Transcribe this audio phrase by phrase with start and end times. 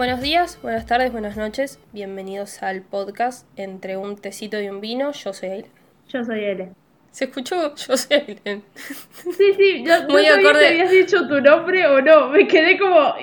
[0.00, 1.78] Buenos días, buenas tardes, buenas noches.
[1.92, 5.12] Bienvenidos al podcast Entre un tecito y un vino.
[5.12, 5.72] Yo soy Aileen.
[6.08, 6.72] Yo soy Ele.
[7.10, 7.74] ¿Se escuchó?
[7.76, 8.62] Yo soy Aileen.
[8.74, 12.28] Sí, sí, yo Muy no acorde- si habías dicho tu nombre o no.
[12.28, 13.14] Me quedé como.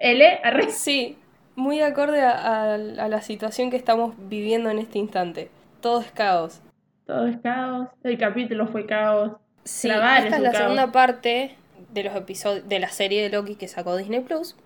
[0.00, 0.70] L, arre.
[0.70, 1.18] Sí,
[1.56, 5.50] muy acorde a, a- a la situación que estamos viviendo en este instante.
[5.82, 6.62] Todo es caos.
[7.06, 7.88] Todo es caos.
[8.02, 9.32] El capítulo fue caos.
[9.64, 10.56] Sí, esta es la caos.
[10.62, 11.54] segunda parte
[11.92, 14.56] de los episodios de la serie de Loki que sacó Disney Plus.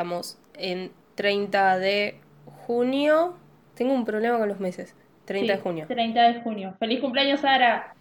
[0.00, 2.18] Estamos en 30 de
[2.66, 3.34] junio.
[3.74, 4.94] Tengo un problema con los meses.
[5.26, 5.84] 30 de junio.
[5.88, 6.74] 30 de junio.
[6.78, 7.94] ¡Feliz cumpleaños, Sara!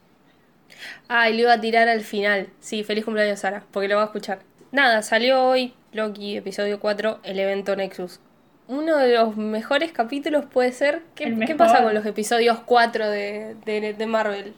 [1.09, 2.47] Ah, y lo iba a tirar al final.
[2.61, 4.39] Sí, feliz cumpleaños, Sara, porque lo va a escuchar.
[4.71, 8.21] Nada, salió hoy Loki, episodio 4, el evento Nexus.
[8.69, 11.01] Uno de los mejores capítulos puede ser.
[11.15, 14.53] ¿Qué, qué pasa con los episodios 4 de, de, de Marvel?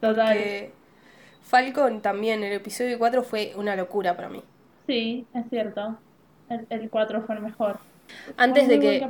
[0.00, 0.36] Total.
[0.36, 0.72] Que
[1.42, 4.42] Falcon también, el episodio 4 fue una locura para mí.
[4.88, 5.96] Sí, es cierto.
[6.50, 7.78] El, el 4 fue el mejor.
[8.36, 9.08] Antes de que,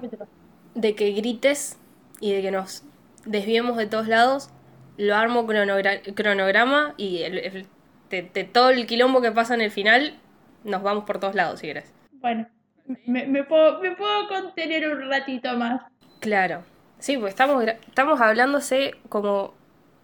[0.75, 1.79] de que grites
[2.21, 2.85] y de que nos
[3.25, 4.51] desviemos de todos lados,
[4.99, 7.67] lo armo cronogra- cronograma y el- el-
[8.11, 10.15] de, de todo el quilombo que pasa en el final,
[10.65, 11.93] nos vamos por todos lados si querés.
[12.13, 12.47] Bueno,
[13.07, 15.83] me, me puedo, me puedo contener un ratito más.
[16.21, 16.63] Claro.
[16.99, 19.55] Sí, pues estamos, estamos hablándose como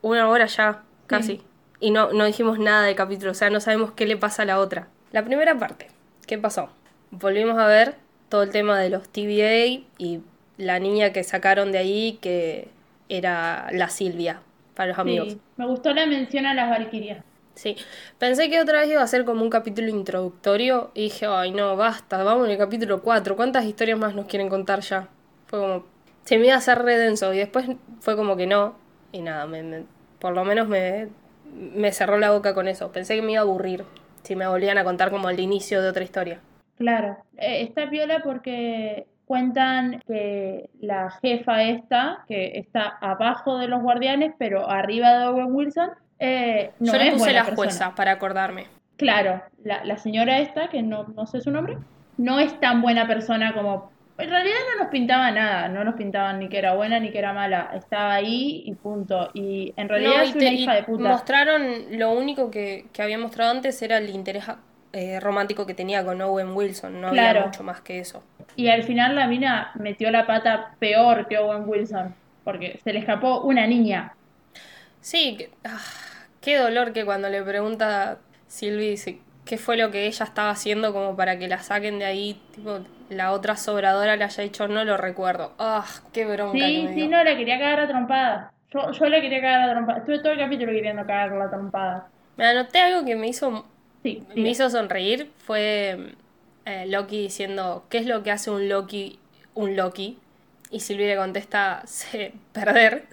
[0.01, 1.43] una hora ya, casi.
[1.81, 4.47] Y no, no dijimos nada del capítulo, o sea, no sabemos qué le pasa a
[4.47, 4.89] la otra.
[5.13, 5.89] La primera parte,
[6.27, 6.71] ¿qué pasó?
[7.11, 7.95] Volvimos a ver
[8.29, 10.21] todo el tema de los TVA y
[10.59, 12.69] la niña que sacaron de ahí que
[13.09, 14.41] era la Silvia,
[14.75, 15.29] para los amigos.
[15.29, 17.23] Sí, me gustó la mención a las Valkyrias.
[17.55, 17.77] Sí,
[18.19, 21.75] pensé que otra vez iba a ser como un capítulo introductorio y dije, ay no,
[21.77, 25.09] basta, vamos en el capítulo 4, ¿cuántas historias más nos quieren contar ya?
[25.47, 25.87] Fue como,
[26.25, 27.67] se me iba a hacer re denso y después
[28.01, 28.75] fue como que no,
[29.13, 29.85] y nada, me- me-
[30.19, 31.09] por lo menos me,
[31.55, 33.85] me cerró la boca con eso, pensé que me iba a aburrir
[34.23, 36.41] si me volvían a contar como el inicio de otra historia.
[36.77, 43.83] Claro, eh, está piola porque cuentan que la jefa esta, que está abajo de los
[43.83, 47.57] guardianes, pero arriba de Owen Wilson, eh, no Yo le puse la persona.
[47.57, 48.67] jueza para acordarme.
[48.97, 51.77] Claro, la, la señora esta, que no, no sé su nombre,
[52.19, 53.91] no es tan buena persona como...
[54.19, 57.19] En realidad no nos pintaba nada, no nos pintaban ni que era buena ni que
[57.19, 59.29] era mala, estaba ahí y punto.
[59.35, 61.09] Y en realidad No, es una te- hija de puta.
[61.11, 61.63] mostraron,
[61.99, 64.45] lo único que, que había mostrado antes era el interés
[64.97, 68.23] eh, romántico que tenía con Owen Wilson, no había mucho más que eso.
[68.57, 72.15] Y al final la mina metió la pata peor que Owen Wilson,
[72.45, 74.15] porque se le escapó una niña.
[75.01, 75.79] Sí, que- ah,
[76.41, 78.19] qué dolor que cuando le pregunta
[78.49, 82.05] Sylvie si- qué fue lo que ella estaba haciendo como para que la saquen de
[82.07, 85.53] ahí, tipo, la otra sobradora le haya dicho no lo recuerdo.
[85.59, 88.53] Ah, qué bronca que Sí, me sí, no, la quería cagar a trompada.
[88.71, 89.99] Yo, yo la quería cagar a trompada.
[89.99, 92.09] Estuve todo el capítulo queriendo cagar la trompada.
[92.37, 93.65] Me anoté algo que me hizo,
[94.07, 96.15] Sí, me hizo sonreír, fue
[96.65, 99.19] eh, Loki diciendo, ¿qué es lo que hace un Loki
[99.55, 100.19] un Loki?
[100.71, 103.07] Y Sylvie le contesta, "Se- perder.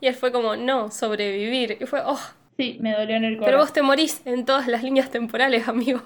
[0.00, 1.76] Y él fue como, no, sobrevivir.
[1.80, 2.18] Y fue, oh,
[2.58, 3.60] Sí, me dolió en el pero corazón.
[3.60, 6.00] vos te morís en todas las líneas temporales, amigo.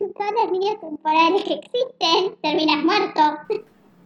[0.00, 3.20] En todas las líneas temporales que existen, terminas muerto.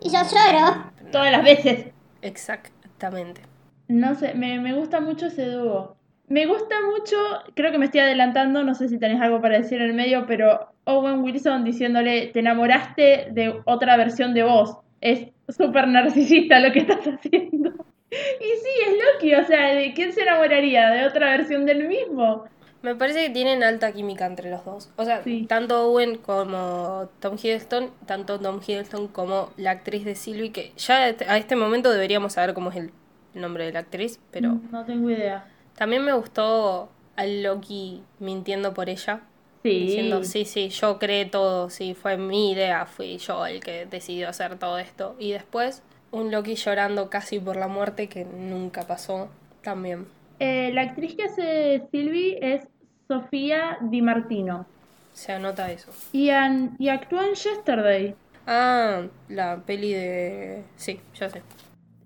[0.01, 0.91] Y yo lloro.
[1.13, 1.87] Todas las veces.
[2.23, 3.43] Exactamente.
[3.89, 5.97] No sé, me, me gusta mucho ese dúo.
[6.35, 7.17] Me gusta mucho,
[7.55, 10.27] creo que me estoy adelantando, no sé si tenés algo para decir en el medio,
[10.27, 14.79] pero Owen Wilson diciéndole, te enamoraste de otra versión de vos.
[15.01, 17.71] Es súper narcisista lo que estás haciendo.
[18.11, 20.91] Y sí, es Loki, o sea, ¿de quién se enamoraría?
[20.91, 22.47] ¿De otra versión del mismo?
[22.83, 24.91] Me parece que tienen alta química entre los dos.
[24.97, 25.47] O sea, Sí.
[25.49, 30.97] tanto Owen como Tom Hiddleston, tanto Tom Hiddleston como la actriz de Sylvie, que ya
[31.29, 32.91] a este momento deberíamos saber cómo es el
[33.35, 35.45] nombre de la actriz, pero No tengo idea.
[35.77, 39.21] También me gustó al Loki mintiendo por ella.
[39.63, 39.71] Sí.
[39.87, 44.29] Diciendo, sí, sí, yo creé todo, sí, fue mi idea, fui yo el que decidió
[44.29, 45.17] hacer todo esto.
[45.19, 49.31] Y después, un Loki llorando casi por la muerte que nunca pasó,
[49.63, 50.07] también.
[50.39, 52.67] Eh, la actriz que hace Sylvie es
[53.09, 54.67] Sofía Di Martino.
[55.15, 55.91] Se anota eso.
[56.13, 58.15] Y, an- y actúa en Yesterday.
[58.47, 60.63] Ah, la peli de...
[60.77, 61.41] Sí, ya sé.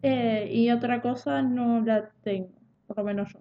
[0.02, 2.50] Eh, y otra cosa no la tengo,
[2.86, 3.40] por lo menos yo.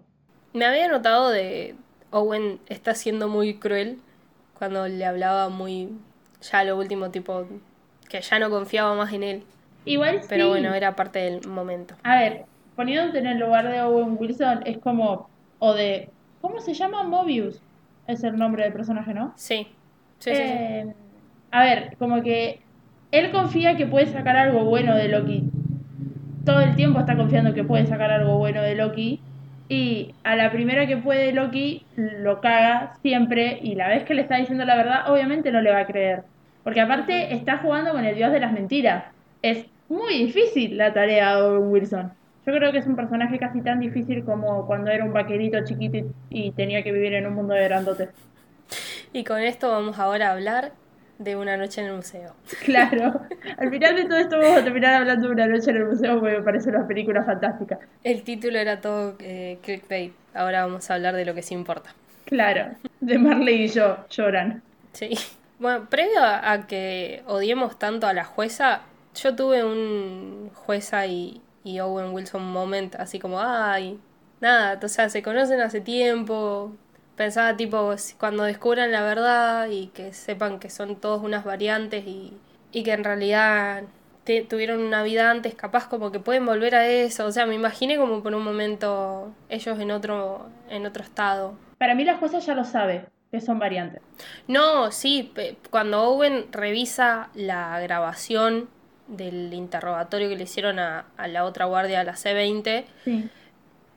[0.52, 1.74] Me había notado de
[2.10, 3.98] Owen está siendo muy cruel
[4.58, 5.90] cuando le hablaba muy
[6.40, 7.46] ya lo último tipo
[8.08, 9.42] que ya no confiaba más en él.
[9.84, 10.50] Igual Pero sí.
[10.50, 11.94] bueno, era parte del momento.
[12.02, 12.44] A ver,
[12.76, 15.28] poniéndote en el lugar de Owen Wilson, es como.
[15.58, 16.10] O de.
[16.40, 17.02] ¿Cómo se llama?
[17.04, 17.60] Mobius.
[18.06, 19.32] Es el nombre del personaje, ¿no?
[19.36, 19.66] Sí.
[20.18, 20.42] Sí, sí, sí.
[20.42, 20.94] Eh,
[21.50, 22.60] A ver, como que.
[23.12, 25.50] Él confía que puede sacar algo bueno de Loki.
[26.44, 29.20] Todo el tiempo está confiando que puede sacar algo bueno de Loki.
[29.68, 33.58] Y a la primera que puede Loki, lo caga siempre.
[33.62, 36.22] Y la vez que le está diciendo la verdad, obviamente no le va a creer.
[36.64, 39.04] Porque aparte está jugando con el dios de las mentiras.
[39.42, 42.12] Es muy difícil la tarea de Owen Wilson.
[42.46, 45.98] Yo creo que es un personaje casi tan difícil como cuando era un vaquerito chiquito
[45.98, 48.08] y, y tenía que vivir en un mundo de grandotes.
[49.12, 50.72] Y con esto vamos ahora a hablar
[51.18, 52.34] de una noche en el museo.
[52.64, 53.20] Claro.
[53.56, 56.20] Al final de todo esto vamos a terminar hablando de una noche en el museo
[56.20, 57.78] porque me parece una película fantástica.
[58.04, 60.12] El título era todo eh, clickbait.
[60.34, 61.94] Ahora vamos a hablar de lo que sí importa.
[62.24, 62.74] Claro.
[63.00, 64.62] De Marley y yo lloran.
[64.92, 65.10] Sí.
[65.58, 68.82] Bueno, previo a que odiemos tanto a la jueza,
[69.14, 73.98] yo tuve un jueza y, y Owen Wilson moment así como, ay,
[74.40, 76.72] nada, o sea, se conocen hace tiempo.
[77.18, 82.32] Pensaba tipo, cuando descubran la verdad y que sepan que son todos unas variantes y,
[82.72, 83.82] y que en realidad
[84.24, 87.26] te- tuvieron una vida antes, capaz como que pueden volver a eso.
[87.26, 91.54] O sea, me imaginé como por un momento ellos en otro, en otro estado.
[91.78, 94.00] Para mí la jueza ya lo sabe, que son variantes.
[94.46, 95.32] No, sí,
[95.70, 98.68] cuando Owen revisa la grabación
[99.08, 103.28] del interrogatorio que le hicieron a, a la otra guardia, a la C20, Sí.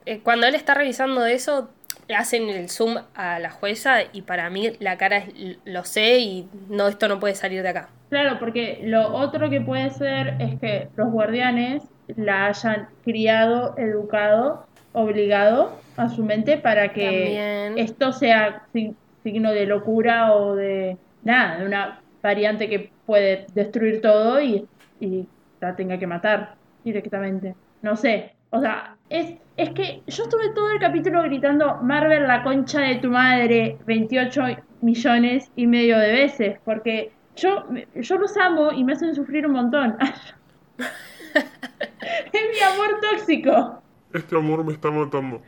[0.06, 1.70] eh, cuando él está revisando eso,
[2.16, 6.18] hacen el zoom a la jueza y para mí la cara es "L- lo sé
[6.18, 7.88] y no, esto no puede salir de acá.
[8.10, 11.82] Claro, porque lo otro que puede ser es que los guardianes
[12.16, 17.78] la hayan criado, educado, obligado a su mente para que También.
[17.78, 24.00] esto sea si- signo de locura o de nada, de una variante que puede destruir
[24.02, 24.66] todo y,
[25.00, 25.26] y
[25.60, 26.54] la tenga que matar
[26.84, 27.54] directamente.
[27.82, 32.42] No sé, o sea, es, es que yo estuve todo el capítulo gritando Marvel la
[32.42, 34.42] concha de tu madre 28
[34.82, 37.64] millones y medio de veces, porque yo,
[37.94, 39.96] yo los amo y me hacen sufrir un montón.
[40.78, 43.82] es mi amor tóxico.
[44.12, 45.40] Este amor me está matando.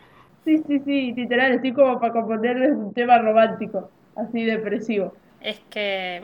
[0.47, 5.15] Sí, sí, sí, literal, estoy como para componerles un tema romántico, así depresivo.
[5.43, 6.23] Es que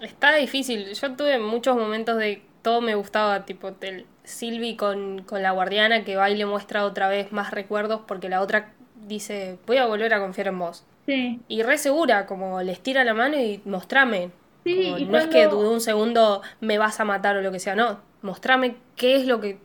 [0.00, 0.86] está difícil.
[0.94, 6.04] Yo tuve muchos momentos de todo me gustaba, tipo el Sylvie con, con la guardiana
[6.04, 8.72] que va y le muestra otra vez más recuerdos porque la otra
[9.06, 10.84] dice, voy a volver a confiar en vos.
[11.06, 14.30] Sí, Y re segura, como les tira la mano y mostrame.
[14.64, 17.52] sí, Como, y no es que de un segundo me vas a matar o lo
[17.52, 18.00] que sea, no.
[18.22, 19.58] Mostrame qué es lo que.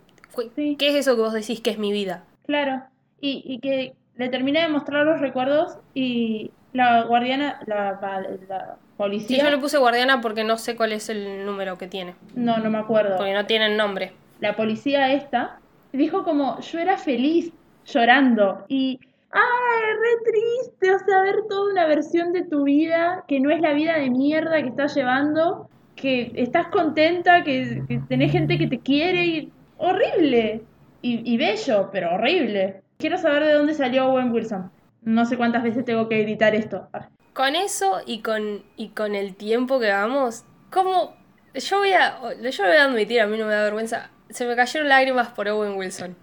[0.56, 0.75] Sí.
[0.77, 2.25] ¿Qué es eso que vos decís que es mi vida?
[2.45, 2.83] Claro,
[3.21, 8.75] y, y que le terminé de mostrar los recuerdos y la guardiana, la, la, la
[8.75, 12.15] Sí, policía, yo le puse guardiana porque no sé cuál es el número que tiene.
[12.35, 14.13] no, no me acuerdo, Porque no tienen nombre.
[14.39, 15.59] La policía esta
[15.91, 17.51] dijo como yo era feliz
[17.86, 19.00] llorando y
[19.31, 23.62] ay re triste o sea ver toda una versión de tu vida que no es
[23.62, 28.68] la vida de mierda que estás llevando que estás contenta que, que tenés gente que
[28.68, 30.63] te quiere y horrible.
[31.02, 32.81] Y, bello pero horrible.
[32.97, 34.69] Quiero saber de dónde salió Owen Wilson.
[35.02, 36.90] No sé cuántas veces tengo que gritar esto.
[37.33, 41.16] Con eso y con, y con el tiempo que vamos, como
[41.54, 44.56] yo voy a, yo voy a admitir, a mí no me da vergüenza, se me
[44.56, 46.16] cayeron lágrimas por Owen Wilson.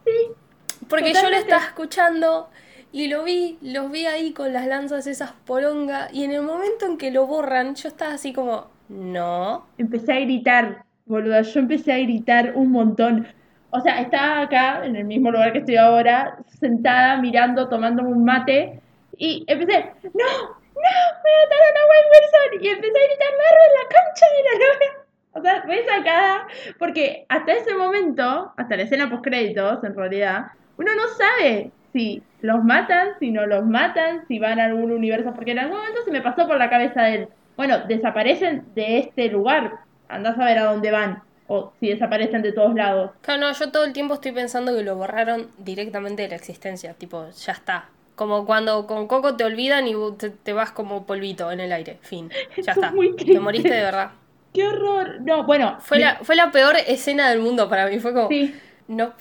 [0.89, 2.49] Porque yo lo estaba escuchando
[2.93, 6.87] y lo vi, los vi ahí con las lanzas esas poronga y en el momento
[6.87, 9.67] en que lo borran, yo estaba así como, no.
[9.79, 11.43] empecé a gritar, boluda.
[11.43, 13.27] Yo empecé a gritar un montón.
[13.71, 18.25] O sea, estaba acá, en el mismo lugar que estoy ahora, sentada, mirando, tomándome un
[18.25, 18.81] mate,
[19.19, 20.11] y empecé, ¡No!
[20.13, 20.93] ¡No!
[21.25, 22.63] ¡Me mataron a Wayne Wilson!
[22.63, 25.06] Y empecé a gritar, ¡Marvel, la concha de la lora!
[25.37, 26.47] O sea, fue sacada,
[26.79, 30.47] porque hasta ese momento, hasta la escena post-créditos, en realidad,
[30.79, 35.33] uno no sabe si los matan, si no los matan, si van a algún universo,
[35.35, 37.29] porque en algún momento se me pasó por la cabeza de él.
[37.57, 39.73] Bueno, desaparecen de este lugar,
[40.09, 43.13] andás a ver a dónde van, o si desaparecen de todos lados.
[43.23, 46.95] Claro, no, yo todo el tiempo estoy pensando que lo borraron directamente de la existencia,
[46.95, 47.91] tipo, ya está.
[48.15, 51.99] Como cuando con Coco te olvidan y te, te vas como polvito en el aire,
[52.03, 52.91] fin, ya Eso es está.
[52.91, 54.11] muy Te moriste de verdad.
[54.57, 55.21] ¡Qué horror!
[55.21, 58.55] No, bueno, Fue la, fue la peor escena del mundo para mí, fue como, sí,
[58.89, 59.13] no,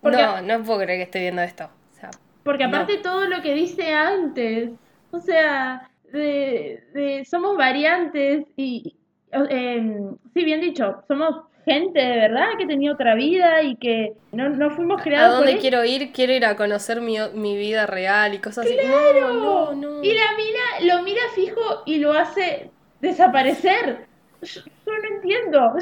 [0.00, 1.64] Porque- no, no puedo creer que esté viendo esto.
[1.64, 2.10] O sea,
[2.44, 2.68] porque No.
[2.76, 4.70] aparte todo lo que dice antes,
[5.10, 8.94] o sea, de, de- somos variantes y,
[9.32, 14.48] em, sí, bien dicho, somos gente de verdad que tenía otra vida y que no,
[14.50, 16.12] no fuimos ¿A creados por dónde quiero ir?
[16.12, 18.76] Quiero ir a conocer mi, mi vida real y cosas así.
[18.76, 19.32] ¡Claro!
[19.34, 20.04] No, no, no.
[20.04, 24.06] Y la mina lo mira fijo y lo hace desaparecer.
[24.46, 25.72] Yo, no entiendo.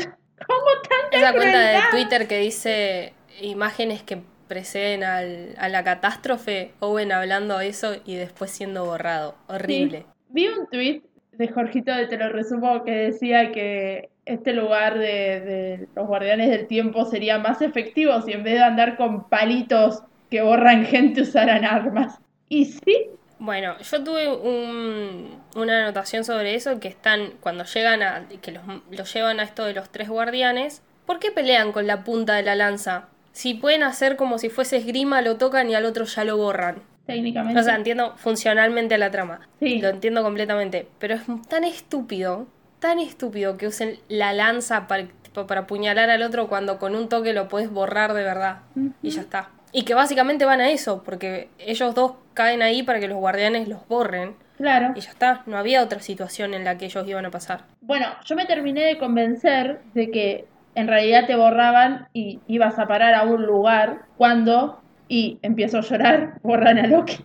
[0.46, 1.78] ¿Cómo tanta Esa cuenta de?
[1.90, 4.18] Twitter que dice imágenes que
[4.48, 9.36] preceden al- a la catástrofe, Owen hablando eso y después siendo borrado.
[9.48, 10.06] Horrible.
[10.28, 11.02] Vi un tweet
[11.32, 16.50] de Jorgito de Te lo resumo que decía que este lugar de, de los guardianes
[16.50, 21.22] del tiempo sería más efectivo si en vez de andar con palitos que borran gente
[21.22, 22.18] usaran armas.
[22.48, 23.06] Y sí,
[23.44, 28.62] Bueno, yo tuve un- una anotación sobre eso que están cuando llegan a que los,
[28.90, 30.82] los llevan a esto de los tres guardianes.
[31.06, 33.08] ¿Por qué pelean con la punta de la lanza?
[33.32, 36.82] Si pueden hacer como si fuese esgrima, lo tocan y al otro ya lo borran.
[37.06, 37.60] técnicamente.
[37.60, 39.46] O sea, entiendo funcionalmente la trama.
[39.60, 39.78] Sí.
[39.78, 40.88] Lo entiendo completamente.
[40.98, 42.46] Pero es tan estúpido,
[42.78, 47.10] tan estúpido que usen la lanza para, tipo, para apuñalar al otro cuando con un
[47.10, 48.60] toque lo puedes borrar de verdad.
[49.02, 49.50] Y ya está.
[49.74, 53.66] Y que básicamente van a eso, porque ellos dos caen ahí para que los guardianes
[53.66, 54.36] los borren.
[54.56, 54.92] claro.
[54.94, 55.42] Y ya está.
[55.46, 57.64] No había otra situación en la que ellos iban a pasar.
[57.80, 62.86] Bueno, yo me terminé de convencer de que en realidad te borraban y ibas a
[62.86, 67.24] parar a un lugar cuando, y empiezo a llorar, borran a Loki.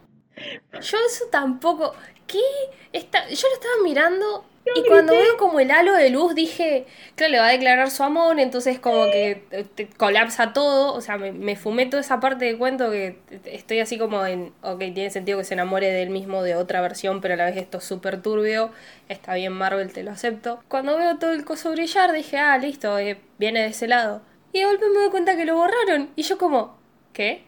[0.73, 1.93] Yo eso tampoco.
[2.25, 2.39] ¿Qué?
[2.93, 3.27] Esta...
[3.27, 6.85] Yo lo estaba mirando y cuando veo como el halo de luz dije,
[7.15, 10.93] claro, le va a declarar su amor, entonces como que te- te colapsa todo.
[10.93, 14.53] O sea, me, me fumé toda esa parte de cuento que estoy así como en,
[14.61, 17.45] ok, tiene sentido que se enamore de él mismo de otra versión, pero a la
[17.45, 18.71] vez esto es súper turbio.
[19.07, 20.61] Está bien Marvel, te lo acepto.
[20.67, 24.21] Cuando veo todo el coso brillar dije, ah, listo, eh, viene de ese lado.
[24.53, 26.09] Y de golpe me doy cuenta que lo borraron.
[26.15, 26.77] Y yo como,
[27.13, 27.43] ¿qué?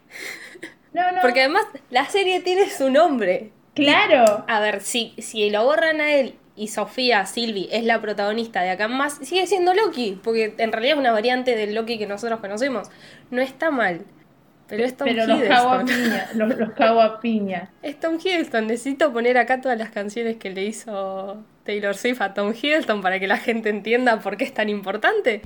[0.92, 1.20] No, no.
[1.22, 3.50] Porque además la serie tiene su nombre.
[3.74, 4.44] Claro.
[4.48, 8.70] A ver, si, si lo borran a él y Sofía, Sylvie, es la protagonista de
[8.70, 12.06] acá en más, sigue siendo Loki, porque en realidad es una variante del Loki que
[12.06, 12.88] nosotros conocemos.
[13.32, 14.02] No está mal.
[14.68, 16.28] Pero es Tom Pero los cago a piña.
[16.34, 17.70] Los, los cago a piña.
[17.82, 18.68] Es Tom Hiddleston.
[18.68, 23.18] Necesito poner acá todas las canciones que le hizo Taylor Swift a Tom Hiddleston para
[23.18, 25.42] que la gente entienda por qué es tan importante.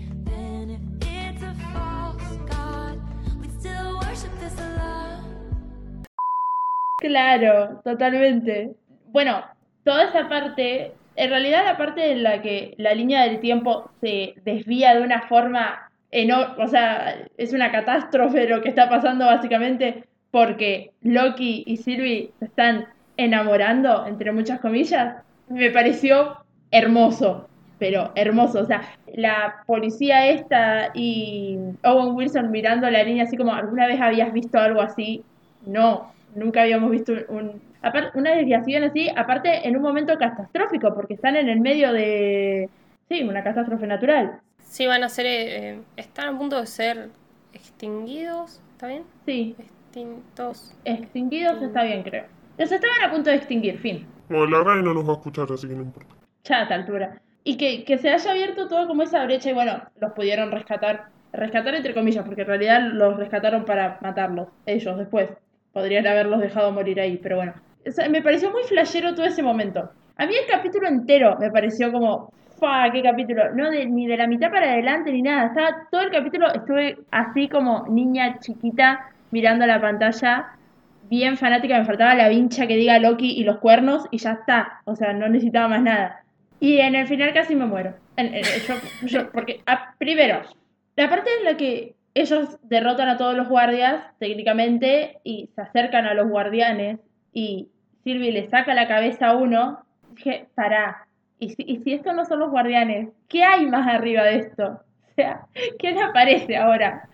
[6.99, 8.75] Claro, totalmente.
[9.07, 9.43] Bueno,
[9.87, 14.35] toda esa parte, en realidad la parte en la que la línea del tiempo se
[14.45, 20.05] desvía de una forma enorme, o sea, es una catástrofe lo que está pasando básicamente
[20.31, 25.17] porque Loki y Sylvie se están enamorando, entre muchas comillas,
[25.49, 26.37] me pareció
[26.71, 28.61] hermoso, pero hermoso.
[28.61, 28.83] O sea,
[29.15, 34.59] la policía esta y Owen Wilson mirando la línea así como, ¿alguna vez habías visto
[34.59, 35.23] algo así?
[35.65, 37.61] No, nunca habíamos visto un,
[37.93, 42.69] apar- una desviación así, aparte en un momento catastrófico, porque están en el medio de,
[43.09, 44.41] sí, una catástrofe natural.
[44.63, 45.27] Sí, van a ser.
[45.27, 47.09] eh, están a punto de ser
[47.53, 48.61] extinguidos.
[48.73, 49.05] ¿Está bien?
[49.25, 50.75] Sí, Extintos.
[50.85, 52.25] extinguidos está bien, creo.
[52.59, 54.07] Los estaban a punto de extinguir, fin.
[54.29, 56.15] Bueno, la radio no nos va a escuchar, así que no importa.
[56.45, 57.21] ya a esta altura.
[57.45, 61.07] Y que, que se haya abierto todo como esa brecha y bueno, los pudieron rescatar,
[61.33, 65.31] rescatar entre comillas, porque en realidad los rescataron para matarlos, ellos después.
[65.73, 67.55] Podrían haberlos dejado morir ahí, pero bueno.
[68.11, 69.91] Me pareció muy flashero todo ese momento.
[70.17, 73.55] A mí el capítulo entero me pareció como, fa, qué capítulo.
[73.55, 75.49] No ni de la mitad para adelante ni nada.
[75.49, 80.57] Estaba todo el capítulo, estuve así como niña chiquita mirando la pantalla
[81.09, 84.81] bien fanática, me faltaba la vincha que diga Loki y los cuernos y ya está.
[84.85, 86.25] O sea, no necesitaba más nada.
[86.61, 87.95] Y en el final casi me muero.
[89.33, 90.41] Porque, ah, primero,
[90.97, 96.07] la parte en la que ellos derrotan a todos los guardias, técnicamente, y se acercan
[96.07, 96.99] a los guardianes,
[97.33, 97.69] y
[98.07, 101.09] Sylvie le saca la cabeza a uno, dije, pará.
[101.41, 103.09] ¿Y si, y si estos no son los guardianes?
[103.29, 104.81] ¿Qué hay más arriba de esto?
[105.11, 105.47] O sea,
[105.79, 107.09] ¿quién aparece ahora?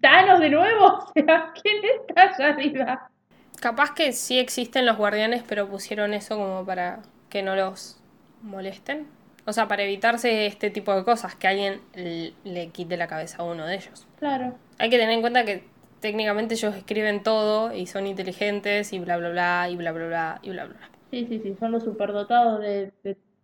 [0.00, 0.86] ¿Thanos de nuevo?
[1.08, 1.76] O sea, ¿quién
[2.08, 3.10] está allá arriba?
[3.60, 8.00] Capaz que sí existen los guardianes, pero pusieron eso como para que no los
[8.40, 9.08] molesten.
[9.46, 11.80] O sea, para evitarse este tipo de cosas, que alguien
[12.44, 14.06] le quite la cabeza a uno de ellos.
[14.20, 14.54] Claro.
[14.78, 15.64] Hay que tener en cuenta que
[16.04, 20.38] técnicamente ellos escriben todo y son inteligentes y bla bla bla y bla bla bla
[20.42, 20.76] y bla bla.
[21.10, 22.92] Sí, sí, sí, son los superdotados de-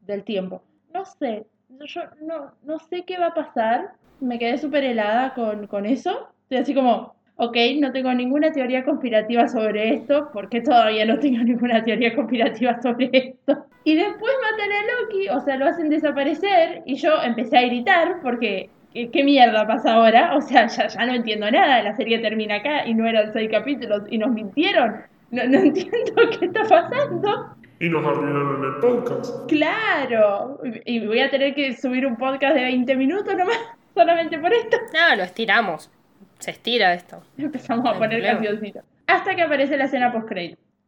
[0.07, 0.63] del tiempo.
[0.93, 1.47] No sé,
[1.87, 3.93] yo no, no sé qué va a pasar.
[4.21, 6.29] Me quedé súper helada con, con eso.
[6.43, 11.43] Estoy así como, ok, no tengo ninguna teoría conspirativa sobre esto, porque todavía no tengo
[11.45, 13.65] ninguna teoría conspirativa sobre esto.
[13.85, 18.21] Y después matan a Loki, o sea, lo hacen desaparecer, y yo empecé a gritar
[18.23, 20.37] porque, ¿qué, qué mierda pasa ahora?
[20.37, 23.51] O sea, ya, ya no entiendo nada, la serie termina acá y no eran seis
[23.51, 25.03] capítulos y nos mintieron.
[25.31, 27.57] No, no entiendo qué está pasando.
[27.79, 29.49] Y nos arruinaron el podcast.
[29.49, 33.57] Claro, y voy a tener que subir un podcast de 20 minutos nomás.
[33.95, 34.77] solamente por esto.
[34.93, 35.91] No, lo estiramos.
[36.39, 37.23] Se estira esto.
[37.37, 38.81] Empezamos a poner campeoncito.
[39.07, 40.31] Hasta que aparece la escena post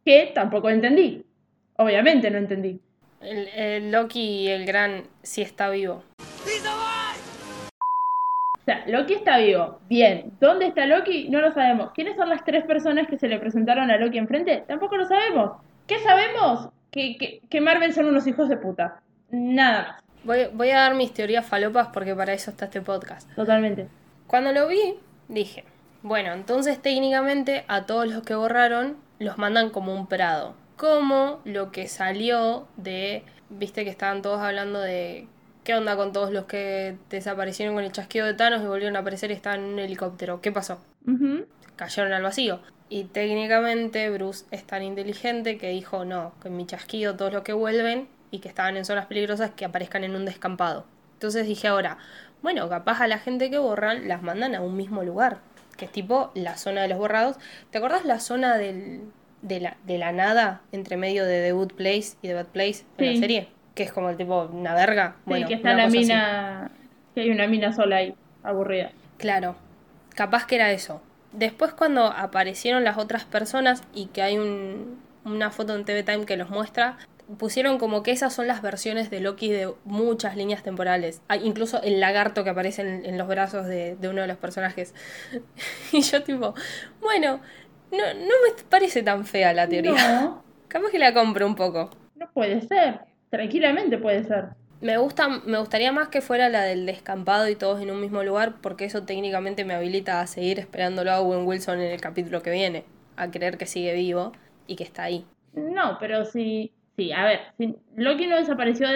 [0.04, 1.24] que tampoco entendí.
[1.76, 2.80] Obviamente no entendí.
[3.20, 6.02] El, el Loki y el gran sí está vivo.
[8.62, 9.80] O sea, Loki está vivo.
[9.88, 10.32] Bien.
[10.40, 11.28] ¿Dónde está Loki?
[11.28, 11.90] No lo sabemos.
[11.94, 14.62] ¿Quiénes son las tres personas que se le presentaron a Loki enfrente?
[14.68, 15.52] Tampoco lo sabemos.
[15.88, 16.68] ¿Qué sabemos?
[16.92, 19.00] Que, que, que Marvel son unos hijos de puta.
[19.30, 20.02] Nada más.
[20.22, 23.28] Voy, voy a dar mis teorías falopas porque para eso está este podcast.
[23.34, 23.88] Totalmente.
[24.28, 24.94] Cuando lo vi,
[25.26, 25.64] dije,
[26.02, 30.54] bueno, entonces técnicamente a todos los que borraron los mandan como un prado.
[30.76, 35.26] Como lo que salió de, viste que estaban todos hablando de
[35.64, 39.00] qué onda con todos los que desaparecieron con el chasquido de Thanos y volvieron a
[39.00, 40.40] aparecer y estaban en un helicóptero.
[40.40, 40.80] ¿Qué pasó?
[41.06, 41.46] Ujú.
[41.76, 42.60] Cayeron al vacío.
[42.88, 47.54] Y técnicamente Bruce es tan inteligente que dijo, no, en mi chasquido todos los que
[47.54, 50.84] vuelven y que estaban en zonas peligrosas que aparezcan en un descampado.
[51.14, 51.98] Entonces dije ahora,
[52.42, 55.38] bueno, capaz a la gente que borran las mandan a un mismo lugar,
[55.76, 57.36] que es tipo la zona de los borrados.
[57.70, 59.02] ¿Te acordás la zona del,
[59.40, 62.84] de, la, de la nada entre medio de The Good Place y The Bad Place
[62.98, 63.48] en la serie?
[63.74, 65.16] Que es como el tipo una verga.
[65.16, 65.98] Sí, Bueno, que está una la así.
[65.98, 66.70] mina.
[67.14, 68.92] Que hay una mina sola ahí, aburrida.
[69.18, 69.56] Claro,
[70.14, 71.02] capaz que era eso.
[71.32, 76.26] Después cuando aparecieron las otras personas y que hay un- una foto en TV Time
[76.26, 76.98] que los muestra,
[77.38, 81.22] pusieron como que esas son las versiones de Loki de muchas líneas temporales.
[81.28, 84.36] Hay incluso el lagarto que aparece en, en los brazos de, de uno de los
[84.36, 84.94] personajes.
[85.92, 86.54] y yo tipo,
[87.00, 87.40] bueno,
[87.90, 89.92] no, no me parece tan fea la teoría.
[90.22, 91.90] No, Capaz que la compro un poco.
[92.16, 93.00] no puede ser.
[93.32, 94.50] Tranquilamente puede ser.
[94.80, 98.22] Me gusta, me gustaría más que fuera la del descampado y todos en un mismo
[98.24, 102.42] lugar, porque eso técnicamente me habilita a seguir esperándolo a Owen Wilson en el capítulo
[102.42, 102.84] que viene,
[103.16, 104.32] a creer que sigue vivo
[104.66, 105.26] y que está ahí.
[105.54, 106.72] No, pero sí.
[106.96, 107.40] Sí, a ver.
[107.58, 108.88] Si Loki no desapareció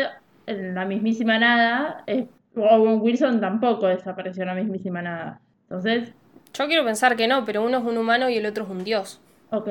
[0.46, 2.04] en la mismísima nada.
[2.06, 5.42] eh, Owen Wilson tampoco desapareció en la mismísima nada.
[5.68, 6.14] Entonces,
[6.54, 8.84] Yo quiero pensar que no, pero uno es un humano y el otro es un
[8.84, 9.22] dios.
[9.50, 9.68] ok.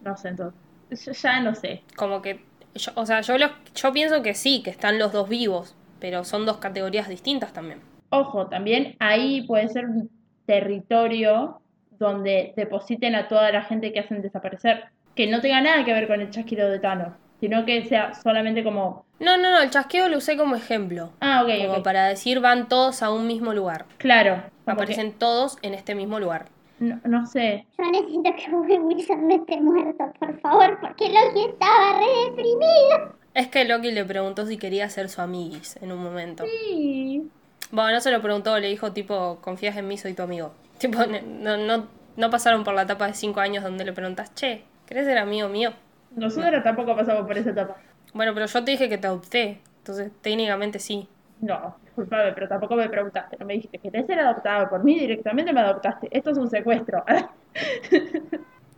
[0.00, 0.60] No sé entonces.
[0.90, 1.84] Yo ya no sé.
[1.96, 2.45] Como que,
[2.78, 6.24] yo- o sea, yo, los- yo pienso que sí, que están los dos vivos, pero
[6.24, 7.80] son dos categorías distintas también.
[8.10, 10.10] Ojo, también ahí puede ser un
[10.46, 11.60] territorio
[11.98, 14.84] donde depositen a toda la gente que hacen desaparecer.
[15.14, 18.62] Que no tenga nada que ver con el chasquido de Thanos, sino que sea solamente
[18.62, 19.06] como.
[19.18, 21.10] No, no, no, el chasqueo lo usé como ejemplo.
[21.20, 23.86] Ah, ok, Como para decir van todos a un mismo lugar.
[23.96, 24.42] Claro.
[24.66, 26.46] Aparecen todos en este mismo lugar.
[26.78, 27.66] No, no sé.
[27.78, 33.16] Yo necesito que Owen Wilson no esté muerto, por favor, porque Loki estaba re deprimido.
[33.34, 36.44] Es que Loki le preguntó si quería ser su amiguis en un momento.
[36.44, 37.30] Sí.
[37.70, 40.52] Bueno, no se lo preguntó, le dijo tipo, confías en mí, soy tu amigo.
[40.78, 41.86] Tipo, no, no,
[42.16, 45.48] no pasaron por la etapa de 5 años donde le preguntas, che, ¿querés ser amigo
[45.48, 45.72] mío?
[46.14, 47.76] Nosotros tampoco pasamos por esa etapa.
[48.12, 51.08] Bueno, pero yo te dije que te adopté, entonces técnicamente sí.
[51.40, 53.36] No, disculpame, pero tampoco me preguntaste.
[53.38, 56.08] No me dijiste que ser adoptado por mí, directamente me adoptaste.
[56.10, 57.04] Esto es un secuestro.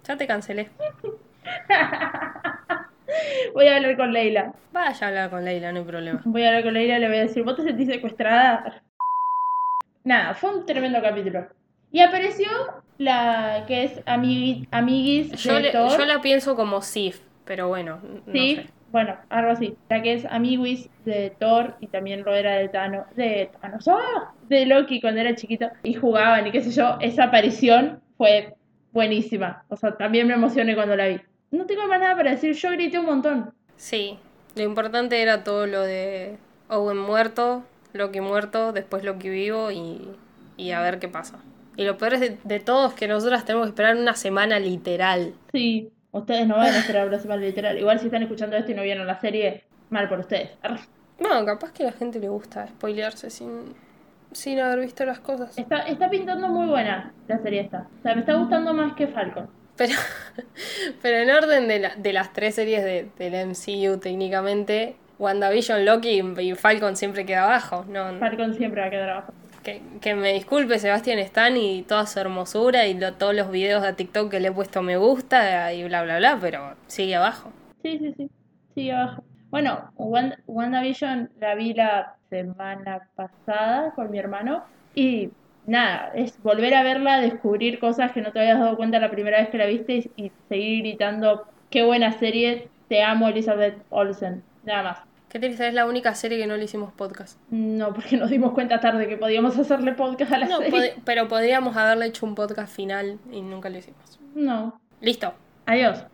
[0.05, 0.71] Ya te cancelé.
[3.55, 4.55] Voy a hablar con Leila.
[4.73, 6.21] Vaya a hablar con Leila, no hay problema.
[6.25, 8.83] Voy a hablar con Leila y le voy a decir, ¿vos te sentís secuestrada?
[10.05, 11.47] Nada, fue un tremendo capítulo.
[11.91, 12.49] Y apareció
[12.99, 15.99] la que es amigui- amiguis Yo, de le- Thor.
[15.99, 18.67] yo la pienso como Sif, pero bueno, no Sí, sé.
[18.99, 19.77] Bueno, algo así.
[19.89, 24.33] La que es amiguis de Thor y también lo era de Thanos, de Thanos, ¡ah!
[24.49, 28.55] de Loki cuando era chiquito y jugaban y qué sé yo, esa aparición fue
[28.93, 29.65] buenísima.
[29.69, 31.21] O sea, también me emocioné cuando la vi.
[31.53, 33.55] No tengo más nada para decir, yo grité un montón.
[33.77, 34.19] Sí,
[34.57, 36.37] lo importante era todo lo de
[36.69, 40.09] Owen muerto, Loki muerto, después Loki vivo y,
[40.57, 41.39] y a ver qué pasa.
[41.77, 44.59] Y lo peor es de, de todo es que nosotras tenemos que esperar una semana
[44.59, 45.35] literal.
[45.53, 47.79] Sí, ustedes no van a esperar una semana literal.
[47.79, 50.51] Igual si están escuchando esto y no vieron la serie, mal por ustedes.
[51.19, 53.75] No, capaz que a la gente le gusta spoilearse sin,
[54.33, 55.57] sin haber visto las cosas.
[55.59, 57.89] Está, está pintando muy buena la serie esta.
[57.99, 59.49] O sea, me está gustando más que Falcon.
[59.77, 59.95] Pero,
[61.03, 66.21] pero en orden de, la- de las tres series de, del MCU técnicamente, WandaVision, Loki
[66.39, 67.85] y Falcon siempre queda abajo.
[67.89, 69.33] No, Falcon siempre va a quedar abajo.
[70.01, 73.93] Que, me disculpe Sebastián Stan y toda su hermosura y lo- todos los videos de
[73.93, 77.51] TikTok que le he puesto me gusta y bla bla bla, pero sigue abajo.
[77.83, 78.31] Sí, sí, sí.
[78.75, 79.23] Sigue abajo.
[79.51, 85.31] Bueno, Wanda- WandaVision la vi la semana pasada con mi hermano y
[85.67, 89.39] nada, es volver a verla, descubrir cosas que no te habías dado cuenta la primera
[89.39, 94.43] vez que la viste y, y seguir gritando, qué buena serie, te amo Elizabeth Olsen,
[94.65, 95.08] nada más.
[95.29, 97.39] Qué triste, es la única serie que no le hicimos podcast.
[97.51, 100.95] No, porque nos dimos cuenta tarde que podíamos hacerle podcast a la No, serie.
[100.95, 104.19] pod- pero podríamos haberle hecho un podcast final y nunca lo hicimos.
[104.35, 104.81] No.
[105.03, 105.35] Listo.
[105.67, 106.05] Adiós.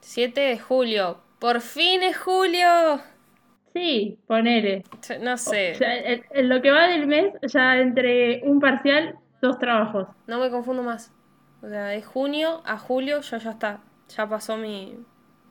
[0.00, 1.18] 7 de julio.
[1.38, 3.00] ¡Por fin es julio!
[3.74, 4.84] Sí, ponele.
[5.20, 5.72] No sé.
[5.72, 10.08] O sea, en, en lo que va del mes, ya entre un parcial, dos trabajos.
[10.26, 11.12] No me confundo más.
[11.62, 13.80] O sea, de junio a julio ya ya está.
[14.08, 14.96] Ya pasó mi,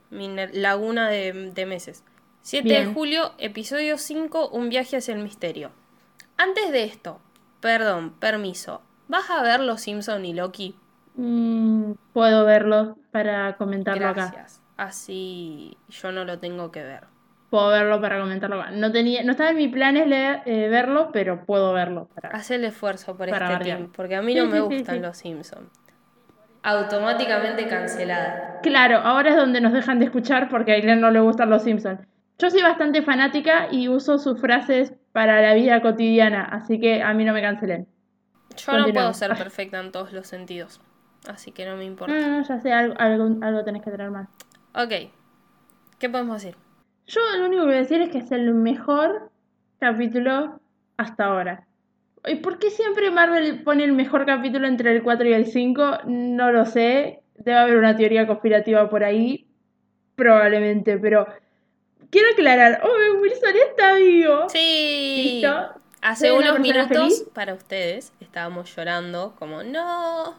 [0.09, 2.03] mi laguna de, de meses.
[2.41, 5.71] 7 de julio, episodio 5, un viaje hacia el misterio.
[6.35, 7.19] Antes de esto,
[7.61, 8.81] perdón, permiso.
[9.07, 10.75] ¿Vas a ver Los Simpson y Loki?
[11.15, 14.31] Mm, puedo verlo para comentarlo acá.
[14.33, 14.61] Gracias.
[14.75, 17.12] Así yo no lo tengo que ver.
[17.53, 18.63] Puedo verlo para comentarlo.
[18.71, 22.09] No tenía, no estaba en mis planes leer- eh, verlo, pero puedo verlo.
[22.15, 22.29] Para...
[22.29, 23.77] Haz el esfuerzo por Para este variar.
[23.77, 25.01] team, porque a mí Sí, no me sí, gustan sí.
[25.01, 25.69] Los Simpson.
[26.63, 28.59] Automáticamente cancelada.
[28.63, 31.61] Claro, ahora es donde nos dejan de escuchar porque a Aileen no le gustan los
[31.61, 31.99] Simpsons.
[32.39, 37.13] Yo soy bastante fanática y uso sus frases para la vida cotidiana, así que a
[37.13, 37.87] mí no me cancelen.
[38.65, 40.81] Yo no puedo ser perfecta en todos los sentidos.
[41.29, 42.13] Así que no me importa.
[42.19, 44.27] No, no, ya sé, algo, algo, algo tenés que traer más.
[44.73, 45.11] Ok.
[45.99, 46.57] ¿Qué podemos decir?
[47.07, 49.29] Yo lo único que voy a decir es que es el mejor
[49.79, 50.59] capítulo
[50.97, 51.67] hasta ahora.
[52.25, 55.99] ¿Y por qué siempre Marvel pone el mejor capítulo entre el 4 y el 5?
[56.05, 57.21] No lo sé.
[57.35, 59.45] Debe haber una teoría conspirativa por ahí.
[60.15, 61.27] Probablemente, pero
[62.09, 62.81] quiero aclarar.
[62.83, 64.47] Owen Wilson está vivo.
[64.49, 65.41] Sí.
[65.41, 65.81] ¿Listo?
[66.01, 67.25] Hace ¿Soy una unos minutos feliz?
[67.33, 70.35] para ustedes estábamos llorando como no,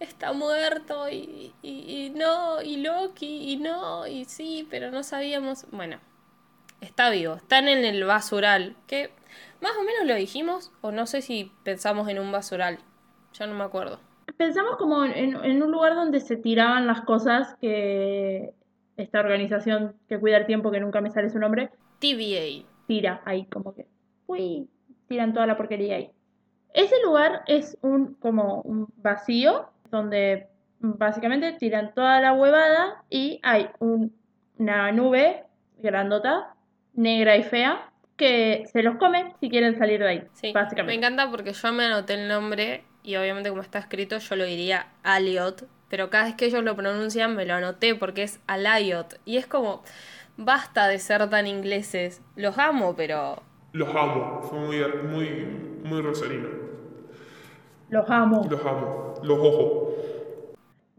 [0.00, 5.66] está muerto y, y- y no, y Loki y no, y sí, pero no sabíamos.
[5.70, 5.98] Bueno,
[6.80, 9.10] está vivo, están en el basural, que
[9.60, 12.78] más o menos lo dijimos, o no sé si pensamos en un basural,
[13.32, 14.00] ya no me acuerdo.
[14.36, 18.52] Pensamos como en, en un lugar donde se tiraban las cosas que
[18.96, 22.66] esta organización que cuida el tiempo, que nunca me sale su nombre, TVA.
[22.86, 23.86] tira ahí, como que,
[24.26, 24.68] uy,
[25.08, 26.10] tiran toda la porquería ahí.
[26.74, 30.48] Ese lugar es un como un vacío donde
[30.80, 34.14] básicamente tiran toda la huevada y hay un-
[34.58, 35.44] una nube
[35.78, 36.54] grandota,
[36.94, 40.94] negra y fea, que se los come si quieren salir de ahí, Sí, me básicamente.
[40.94, 44.88] encanta porque yo me anoté el nombre y obviamente como está escrito yo lo diría
[45.04, 49.36] Aliot, pero cada vez que ellos lo pronuncian me lo anoté porque es Aliot y
[49.36, 49.82] es como
[50.36, 54.40] basta de ser tan ingleses, los amo, pero Los amo.
[54.42, 55.28] Fue muy, muy,
[55.84, 56.48] muy rosarino.
[57.90, 58.46] Los amo.
[58.48, 59.14] Los amo.
[59.22, 59.94] Los ojos.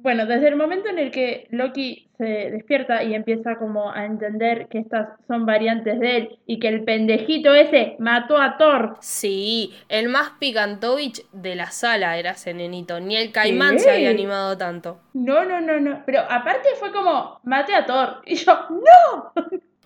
[0.02, 4.68] Bueno, desde el momento en el que Loki se despierta y empieza como a entender
[4.70, 9.74] que estas son variantes de él y que el pendejito ese mató a Thor sí,
[9.90, 13.80] el más picantovich de la sala era ese nenito, ni el caimán ¿Qué?
[13.80, 15.02] se había animado tanto.
[15.14, 16.04] No, no, no, no.
[16.06, 18.22] Pero aparte fue como, maté a Thor.
[18.26, 19.34] Y yo, ¡no!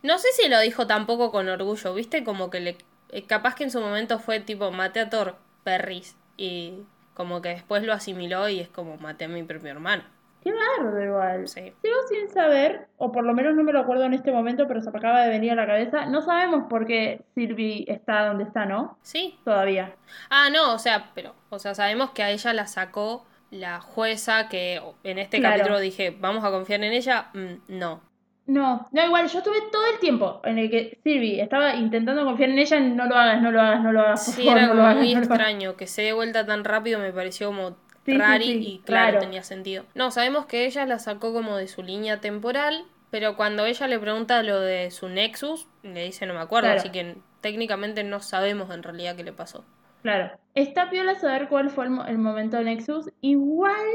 [0.03, 2.23] No sé si lo dijo tampoco con orgullo, ¿viste?
[2.23, 2.77] Como que le
[3.09, 7.49] eh, capaz que en su momento fue tipo maté a Thor, perris y como que
[7.49, 10.03] después lo asimiló y es como maté a mi propio hermano.
[10.43, 11.47] Qué bardo igual.
[11.47, 11.71] Sí.
[11.81, 14.81] Sigo sin saber, o por lo menos no me lo acuerdo en este momento, pero
[14.81, 16.05] se me acaba de venir a la cabeza.
[16.07, 18.97] No sabemos por qué Sylvie está donde está, ¿no?
[19.03, 19.95] Sí, Todavía.
[20.29, 24.49] Ah, no, o sea, pero, o sea, sabemos que a ella la sacó la jueza
[24.49, 25.55] que en este Claro.
[25.57, 27.27] capítulo dije, vamos a confiar en ella.
[27.33, 28.01] Mm, no.
[28.45, 32.49] No, no, igual, yo estuve todo el tiempo en el que Sylvie estaba intentando confiar
[32.49, 34.67] en ella, no lo hagas, no lo hagas, no lo hagas, por Sí, favor, era
[34.67, 35.29] no lo como hagas, muy no lo hagas.
[35.39, 38.79] extraño que se dé vuelta tan rápido, me pareció como Sí, sí, rari sí, y
[38.79, 39.19] claro, claro.
[39.19, 39.85] tenía sentido.
[39.95, 43.97] No, sabemos que ella la sacó como de su línea temporal, pero cuando ella le
[43.97, 46.79] pregunta lo de su Nexus, le dice no me acuerdo, Claro.
[46.81, 49.63] así que técnicamente no sabemos en realidad qué le pasó.
[50.01, 50.37] Claro.
[50.53, 53.09] Está piola saber cuál fue el, mo- el momento de Nexus.
[53.21, 53.85] Igual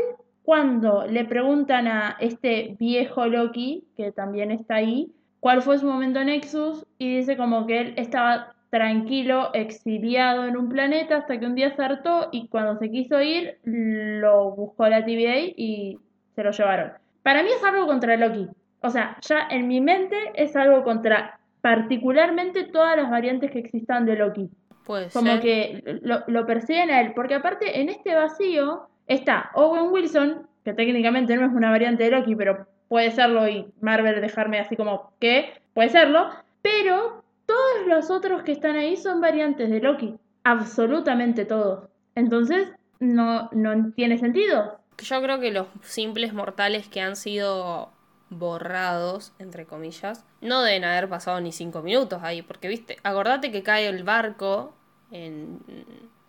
[0.48, 6.24] cuando le preguntan a este viejo Loki, que también está ahí, cuál fue su momento
[6.24, 11.54] Nexus, y dice como que él estaba tranquilo, exiliado en un planeta, hasta que un
[11.54, 15.98] día se hartó y cuando se quiso ir, lo buscó la TVA y
[16.34, 16.92] se lo llevaron.
[17.22, 18.48] Para mí es algo contra Loki.
[18.80, 24.06] O sea, ya en mi mente es algo contra particularmente todas las variantes que existan
[24.06, 24.48] de Loki
[24.86, 25.40] Puede como ser.
[25.42, 30.74] que lo, lo persiguen a él, porque aparte en este vacío está Owen Wilson, que
[30.74, 35.12] técnicamente no es una variante de Loki, pero puede serlo y Marvel dejarme así como
[35.18, 36.30] que puede serlo,
[36.62, 41.88] pero todos los otros que están ahí son variantes de Loki, absolutamente todos.
[42.14, 42.68] Entonces,
[43.00, 44.78] no, no tiene sentido.
[44.98, 47.92] Yo creo que los simples mortales que han sido
[48.30, 53.62] borrados, entre comillas, no deben haber pasado ni cinco minutos ahí, porque viste, acordate que
[53.62, 54.74] cae el barco
[55.10, 55.60] en,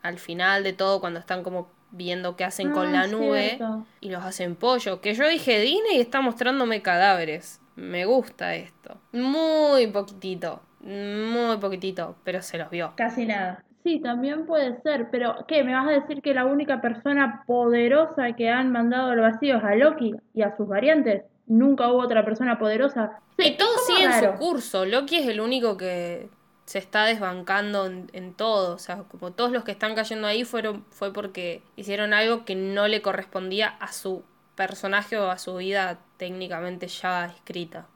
[0.01, 3.85] al final de todo cuando están como viendo qué hacen con Ah, la nube cierto.
[4.01, 7.61] y los hacen pollo, que yo dije Disney está mostrándome cadáveres.
[7.75, 8.97] Me gusta esto.
[9.13, 12.93] Muy poquitito, muy poquitito, pero se los vio.
[12.95, 13.63] Casi nada.
[13.83, 15.63] Sí, también puede ser, pero ¿qué?
[15.63, 19.63] ¿Me vas a decir que la única persona poderosa que han mandado al vacío es
[19.63, 21.23] a Loki y a sus variantes?
[21.51, 23.21] nunca hubo otra persona poderosa.
[23.39, 24.85] Sí, Y todo sigue en su curso.
[24.85, 26.29] Loki es el único que
[26.69, 28.75] se está desbancando en, en todo.
[28.75, 32.53] O sea, como todos los que están cayendo ahí fueron, fue porque hicieron algo que
[32.55, 34.21] no le correspondía a su
[34.53, 37.87] personaje o a su vida técnicamente ya escrita.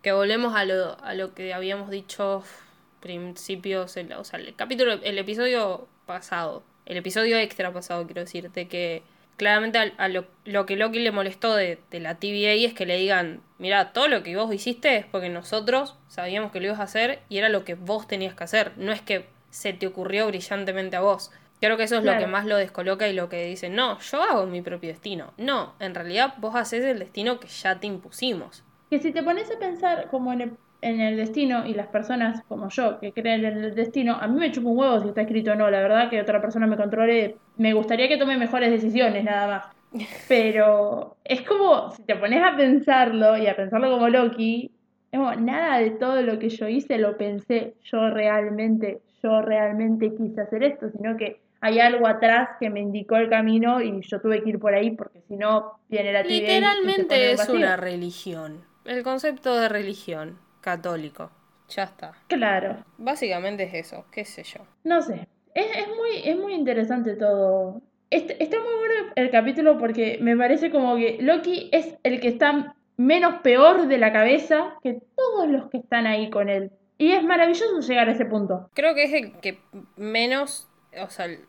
[0.00, 2.42] Que volvemos a lo, a lo que habíamos dicho
[3.00, 8.50] principios, el- o sea, el capítulo, el episodio pasado, el episodio extra pasado, quiero decir,
[8.50, 9.02] de que
[9.36, 12.86] claramente a, a lo, lo que Loki le molestó de, de la TVA es que
[12.86, 16.80] le digan, mira, todo lo que vos hiciste es porque nosotros sabíamos que lo ibas
[16.80, 19.86] a hacer y era lo que vos tenías que hacer, no es que se te
[19.86, 21.30] ocurrió brillantemente a vos.
[21.60, 24.22] Creo que eso es lo que más lo descoloca y lo que dicen, no, yo
[24.22, 25.32] hago mi propio destino.
[25.38, 28.64] No, en realidad vos haces el destino que ya te impusimos.
[28.90, 32.42] Que si te pones a pensar como en el, en el destino y las personas
[32.46, 35.22] como yo que creen en el destino, a mí me chupa un huevo si está
[35.22, 35.70] escrito o no.
[35.70, 39.66] La verdad que otra persona me controle, me gustaría que tome mejores decisiones nada más.
[40.28, 44.70] Pero es como, si te pones a pensarlo y a pensarlo como Loki,
[45.10, 50.14] es como, nada de todo lo que yo hice lo pensé yo realmente, yo realmente
[50.14, 54.20] quise hacer esto, sino que hay algo atrás que me indicó el camino y yo
[54.20, 58.60] tuve que ir por ahí porque si no viene la Literalmente en es una religión.
[58.84, 61.30] El concepto de religión católico.
[61.68, 62.12] Ya está.
[62.28, 62.76] Claro.
[62.98, 64.60] Básicamente es eso, qué sé yo.
[64.82, 67.80] No sé, es, es muy, es muy interesante todo.
[68.10, 72.28] Este- está muy bueno el capítulo porque me parece como que Loki es el que
[72.28, 76.70] está menos peor de la cabeza que todos los que están ahí con él.
[76.96, 78.70] Y es maravilloso llegar a ese punto.
[78.74, 79.58] Creo que es el que
[79.96, 80.68] menos,
[81.02, 81.40] o sea, el,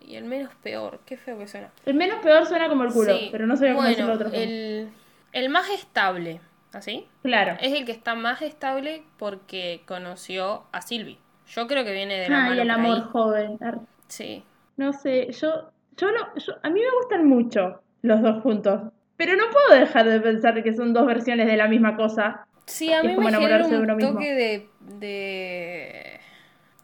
[0.00, 1.70] y el menos peor, qué feo que suena.
[1.84, 4.24] El menos peor suena como el culo, Sí, pero no sé cómo decirlo bueno, de
[4.26, 4.42] otra forma.
[4.44, 4.88] el,
[5.32, 6.40] el más estable,
[6.76, 7.06] ¿así?
[7.22, 7.56] Claro.
[7.60, 11.18] Es el que está más estable porque conoció a Sylvie.
[11.48, 13.02] Yo creo que viene de la Ah, y el amor ahí.
[13.12, 13.58] joven.
[14.08, 14.44] Sí.
[14.76, 18.92] No sé, yo, yo no, yo- a mí me gustan mucho los dos juntos.
[19.16, 22.46] Pero no puedo dejar de pensar que son dos versiones de la misma cosa.
[22.66, 24.12] Sí, a mí me genera de un mismo.
[24.12, 26.20] toque de, de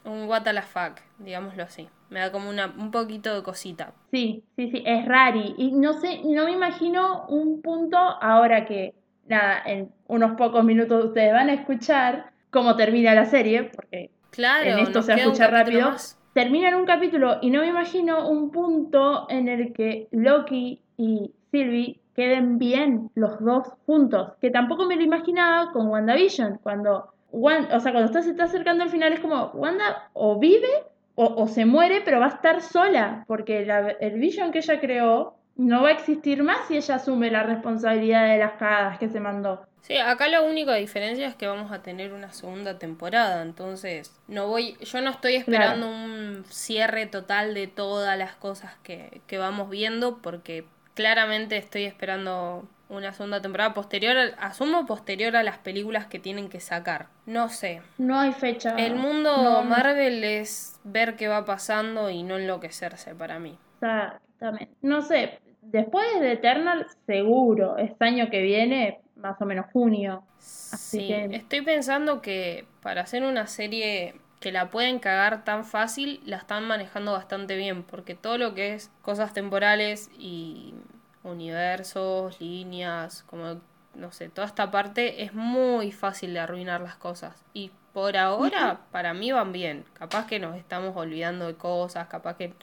[0.05, 1.88] un what the fuck, digámoslo así.
[2.09, 3.92] Me da como una, un poquito de cosita.
[4.11, 5.55] Sí, sí, sí, es rari.
[5.59, 8.94] Y no sé, no me imagino un punto ahora que,
[9.28, 14.70] nada, en unos pocos minutos ustedes van a escuchar cómo termina la serie, porque Claro,
[14.70, 15.90] en esto se escucha rápido.
[15.90, 16.18] más.
[16.35, 21.32] Termina en un capítulo y no me imagino un punto en el que Loki y
[21.50, 24.32] Sylvie queden bien los dos juntos.
[24.40, 26.58] Que tampoco me lo imaginaba con WandaVision.
[26.62, 30.68] Cuando, Wan- o sea, cuando se está acercando al final es como, Wanda o vive
[31.14, 33.24] o, o se muere, pero va a estar sola.
[33.28, 37.31] Porque la- el Vision que ella creó no va a existir más si ella asume
[37.31, 39.64] la responsabilidad de las cagadas que se mandó.
[39.83, 44.46] Sí, acá la única diferencia es que vamos a tener una segunda temporada, entonces no
[44.46, 49.68] voy, yo no estoy esperando un cierre total de todas las cosas que, que vamos
[49.70, 56.18] viendo, porque claramente estoy esperando una segunda temporada posterior, asumo posterior a las películas que
[56.20, 57.09] tienen que sacar.
[57.27, 57.83] No sé.
[57.98, 58.77] No hay fecha.
[58.77, 63.59] El mundo no, Marvel es ver qué va pasando y no enloquecerse para mí.
[63.81, 64.75] Exactamente.
[64.83, 70.22] No sé, después de Eternal, seguro, este año que viene, más o menos junio.
[70.38, 75.64] Así Sí, que- estoy pensando que para hacer una serie que la pueden cagar tan
[75.64, 80.75] fácil, la están manejando bastante bien, porque todo lo que es cosas temporales y
[81.22, 83.61] universos, líneas, como
[83.94, 87.44] no sé, toda esta parte es muy fácil de arruinar las cosas.
[87.53, 89.85] Y por ahora, para mí van bien.
[89.92, 92.55] Capaz que nos estamos olvidando de cosas, capaz que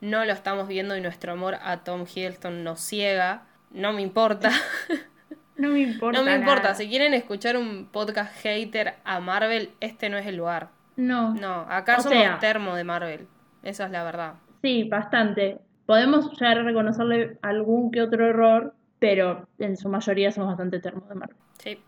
[0.00, 3.42] no lo estamos viendo y nuestro amor a Tom Hiddleston nos ciega.
[3.70, 4.50] No me importa.
[5.56, 6.18] No me importa.
[6.18, 6.74] No me importa, nada.
[6.76, 10.68] si quieren escuchar un podcast hater a Marvel, este no es el lugar.
[10.96, 11.34] No.
[11.34, 13.26] No, acá O somos sea- termo de Marvel.
[13.64, 14.34] Esa es la verdad.
[14.62, 15.58] Sí, bastante.
[15.84, 21.08] Podemos llegar a reconocerle algún que otro error, pero en su mayoría somos bastante termos
[21.08, 21.36] de Marvel.
[21.62, 21.78] Sí.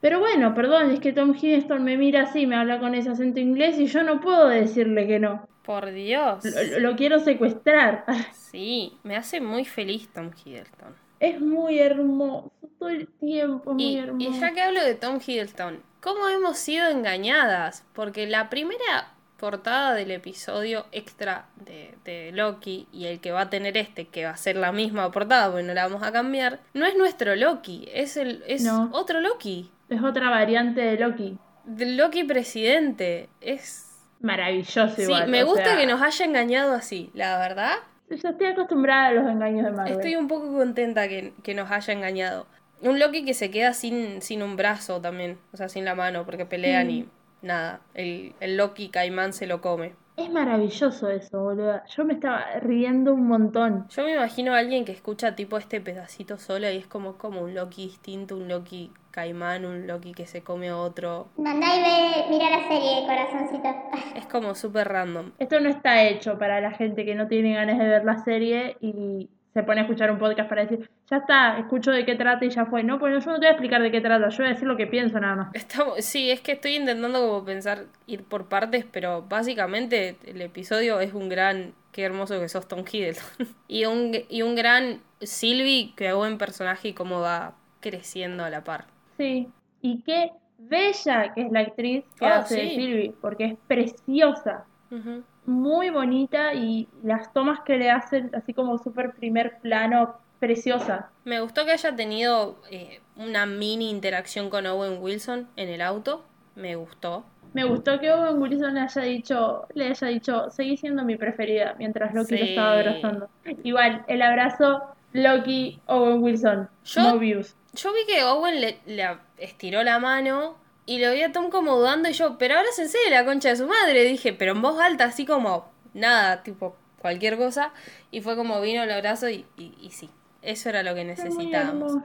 [0.00, 3.40] Pero bueno, perdón, es que Tom Hiddleston me mira así, me habla con ese acento
[3.40, 5.46] inglés y yo no puedo decirle que no.
[5.64, 6.44] Por Dios.
[6.44, 8.04] Lo, lo quiero secuestrar.
[8.54, 10.94] Sí, me hace muy feliz Tom Hiddleston.
[11.18, 14.30] Es muy hermoso, todo el tiempo es muy Y, hermoso.
[14.30, 17.84] y ya que hablo de Tom Hiddleston, ¿cómo hemos sido engañadas?
[17.94, 23.50] Porque la primera portada del episodio extra de, de Loki y el que va a
[23.50, 26.60] tener este, que va a ser la misma portada, porque no la vamos a cambiar,
[26.74, 28.88] no es nuestro Loki, es, el, es No.
[28.92, 29.70] otro Loki.
[29.88, 31.38] Es otra variante de Loki.
[31.66, 33.28] Loki presidente.
[33.40, 33.93] Es.
[34.24, 35.28] Maravilloso Sí, igual.
[35.28, 37.76] me o gusta sea, que nos haya engañado así, la verdad.
[38.10, 39.92] Yo estoy acostumbrada a los engaños de Marvel.
[39.94, 42.46] Estoy un poco contenta que, que nos haya engañado.
[42.80, 46.24] Un Loki que se queda sin, sin un brazo también, o sea, sin la mano,
[46.24, 47.08] porque pelean y
[47.42, 47.80] nada.
[47.94, 49.94] El, el Loki caimán se lo come.
[50.16, 51.80] Es maravilloso eso, boludo.
[51.88, 53.88] Yo me estaba riendo un montón.
[53.88, 57.40] Yo me imagino a alguien que escucha tipo este pedacito solo y es como, como
[57.40, 61.28] un Loki distinto, un Loki caimán, un Loki que se come a otro.
[61.36, 63.74] Mandá y ve, mira la serie, corazoncito.
[64.16, 65.32] Es como súper random.
[65.38, 68.76] Esto no está hecho para la gente que no tiene ganas de ver la serie
[68.80, 72.44] y se pone a escuchar un podcast para decir, ya está, escucho de qué trata
[72.44, 72.82] y ya fue.
[72.82, 74.66] No, pues yo no te voy a explicar de qué trata, yo voy a decir
[74.66, 75.54] lo que pienso nada más.
[75.54, 80.98] Estamos, sí, es que estoy intentando como pensar, ir por partes, pero básicamente el episodio
[81.00, 83.46] es un gran, qué hermoso que sos Tom Hiddleston.
[83.68, 88.64] y, un, y un gran Sylvie, que buen personaje y cómo va creciendo a la
[88.64, 88.86] par.
[89.16, 89.48] Sí.
[89.82, 92.74] Y qué bella que es la actriz que Ah, hace de sí.
[92.74, 94.64] Sylvie, porque es preciosa.
[94.90, 95.22] Ujú.
[95.46, 101.10] Muy bonita y las tomas que le hacen así como súper primer plano, preciosa.
[101.24, 106.24] Me gustó que haya tenido eh, una mini interacción con Owen Wilson en el auto.
[106.54, 107.24] Me gustó.
[107.52, 111.74] Me gustó que Owen Wilson le haya dicho, le haya dicho, seguí siendo mi preferida
[111.78, 113.28] mientras Loki lo estaba abrazando.
[113.62, 117.54] Igual, el abrazo Loki, Owen Wilson, Yo- Mobius.
[117.74, 119.06] Yo vi que Owen le, le
[119.38, 122.84] estiró la mano y lo vi a Tom como dudando y yo, pero ahora se
[122.84, 124.04] de la concha de su madre.
[124.04, 127.72] Dije, pero en voz alta, así como nada, tipo cualquier cosa.
[128.10, 130.10] Y fue como vino el abrazo y, y, y sí,
[130.42, 131.96] eso era lo que necesitábamos.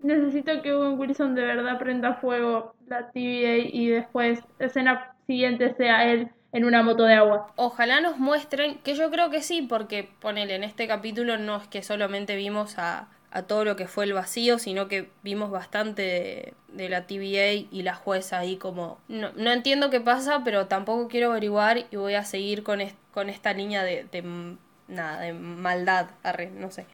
[0.00, 6.10] Necesito que Owen Wilson de verdad prenda fuego la TVA y después, escena siguiente, sea
[6.10, 7.52] él en una moto de agua.
[7.56, 11.68] Ojalá nos muestren, que yo creo que sí, porque ponele, en este capítulo no es
[11.68, 16.02] que solamente vimos a, a todo lo que fue el vacío, sino que vimos bastante
[16.02, 18.98] de, de la TVA y la jueza ahí como...
[19.08, 22.78] No, no entiendo qué pasa, pero tampoco quiero averiguar y voy a seguir con,
[23.12, 24.06] con esta línea de,
[24.88, 26.86] nada, de maldad, arre, no sé.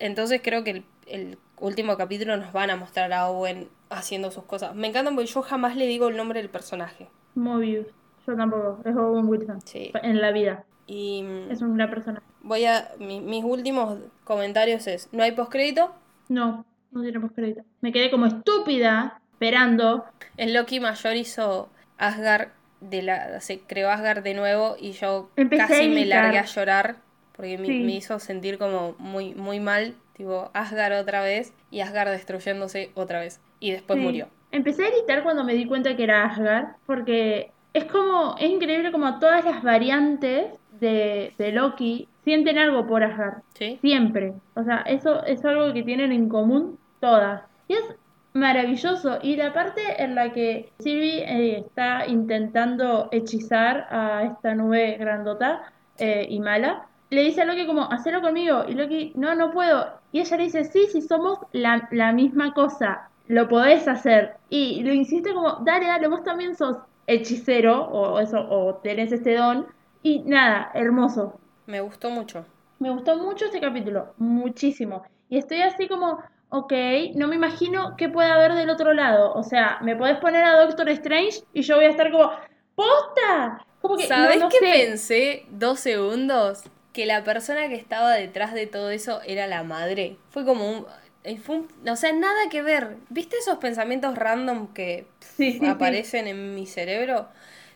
[0.00, 4.44] Entonces creo que el, el último capítulo nos van a mostrar a Owen haciendo sus
[4.44, 4.74] cosas.
[4.74, 7.08] Me encanta porque yo jamás le digo el nombre del personaje.
[7.36, 7.86] Mobius.
[8.26, 9.60] Yo tampoco, es Owen Wilson.
[9.64, 9.92] Sí.
[10.02, 10.64] En la vida.
[10.86, 11.22] Y...
[11.22, 12.26] mm, Es un gran personaje.
[12.44, 12.90] Voy a.
[12.98, 15.92] mi- mis últimos comentarios es: no hay postcrédito.
[16.28, 17.62] No, no tenemos crédito.
[17.80, 20.04] Me quedé como estúpida esperando.
[20.36, 22.48] El Loki mayor hizo Asgard
[22.80, 23.40] de la.
[23.40, 26.96] se creó Asgard de nuevo y yo Empecé casi me largué a llorar
[27.36, 29.94] porque me, hizo sentir como muy, muy mal.
[30.16, 33.40] Tipo, Asgard otra vez y Asgard destruyéndose otra vez.
[33.58, 34.04] Y después Sí.
[34.04, 34.28] murió.
[34.52, 38.92] Empecé a gritar cuando me di cuenta que era Asgard, porque es como, es increíble
[38.92, 40.46] como todas las variantes
[40.78, 43.42] de, de Loki sienten algo por Asgard.
[43.54, 43.78] ¿Sí?
[43.80, 44.34] Siempre.
[44.54, 47.42] O sea, eso es algo que tienen en común todas.
[47.68, 47.94] Y es
[48.32, 49.18] maravilloso.
[49.22, 55.62] Y la parte en la que Sylvie eh, está intentando hechizar a esta nube grandota
[55.98, 58.64] eh, y mala, le dice a Loki como, hacelo conmigo.
[58.68, 59.86] Y Loki, no, no puedo.
[60.12, 63.08] Y ella le dice, sí, sí, somos la, la misma cosa.
[63.28, 64.36] Lo podés hacer.
[64.50, 69.36] Y lo insiste como, dale, dale, vos también sos hechicero o eso, o tenés este
[69.36, 69.66] don.
[70.02, 71.38] Y nada, hermoso.
[71.66, 72.46] Me gustó mucho.
[72.78, 75.02] Me gustó mucho este capítulo, muchísimo.
[75.28, 76.18] Y estoy así como,
[76.50, 76.72] ok,
[77.14, 79.32] no me imagino qué puede haber del otro lado.
[79.34, 82.30] O sea, me podés poner a Doctor Strange y yo voy a estar como,
[82.74, 83.64] ¡posta!
[83.80, 84.66] Como que, ¿Sabes no, no qué sé.
[84.70, 86.64] pensé dos segundos?
[86.92, 90.16] Que la persona que estaba detrás de todo eso era la madre.
[90.30, 90.86] Fue como un.
[91.24, 92.96] eh, Fue un- o sea, nada que ver.
[93.08, 96.04] ¿Viste esos pensamientos random que Sí, sí, sí.
[96.04, 97.28] aparecen en mi cerebro?